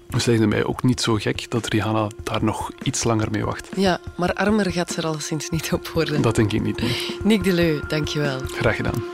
dus 0.08 0.24
het 0.24 0.38
lijkt 0.38 0.52
mij 0.52 0.64
ook 0.64 0.82
niet 0.82 1.00
zo 1.00 1.14
gek 1.14 1.50
dat 1.50 1.66
Rihanna 1.66 2.06
daar 2.24 2.44
nog 2.44 2.70
iets 2.82 3.04
langer 3.04 3.30
mee 3.30 3.44
wacht. 3.44 3.68
Ja, 3.76 3.98
maar 4.16 4.32
armer 4.32 4.70
gaat 4.72 4.90
ze 4.90 5.00
er 5.00 5.06
alleszins 5.06 5.50
niet 5.50 5.72
op 5.72 5.88
worden. 5.88 6.22
Dat 6.22 6.34
denk 6.34 6.52
ik 6.52 6.62
niet. 6.62 6.80
Nee. 6.80 7.16
Nick 7.22 7.44
Deleu, 7.44 7.80
dankjewel. 7.88 8.38
Graag 8.44 8.76
gedaan. 8.76 9.04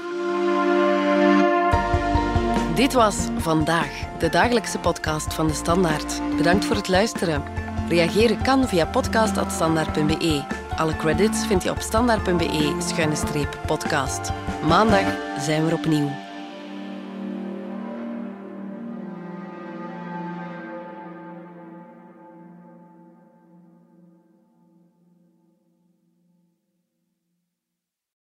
Dit 2.75 2.93
was 2.93 3.17
Vandaag, 3.39 3.89
de 4.19 4.29
dagelijkse 4.29 4.79
podcast 4.79 5.35
van 5.35 5.47
De 5.47 5.55
Standaard. 5.55 6.21
Bedankt 6.37 6.65
voor 6.65 6.77
het 6.77 6.89
luisteren. 6.89 7.43
Reageren 7.89 8.43
kan 8.43 8.69
via 8.69 8.87
podcast.standaard.be. 8.87 10.45
Alle 10.77 10.97
credits 10.97 11.47
vind 11.47 11.63
je 11.63 11.71
op 11.71 11.81
standaard.be-podcast. 11.81 14.33
Maandag 14.67 15.05
zijn 15.39 15.65
we 15.65 15.71
er 15.71 15.77
opnieuw. 15.77 16.32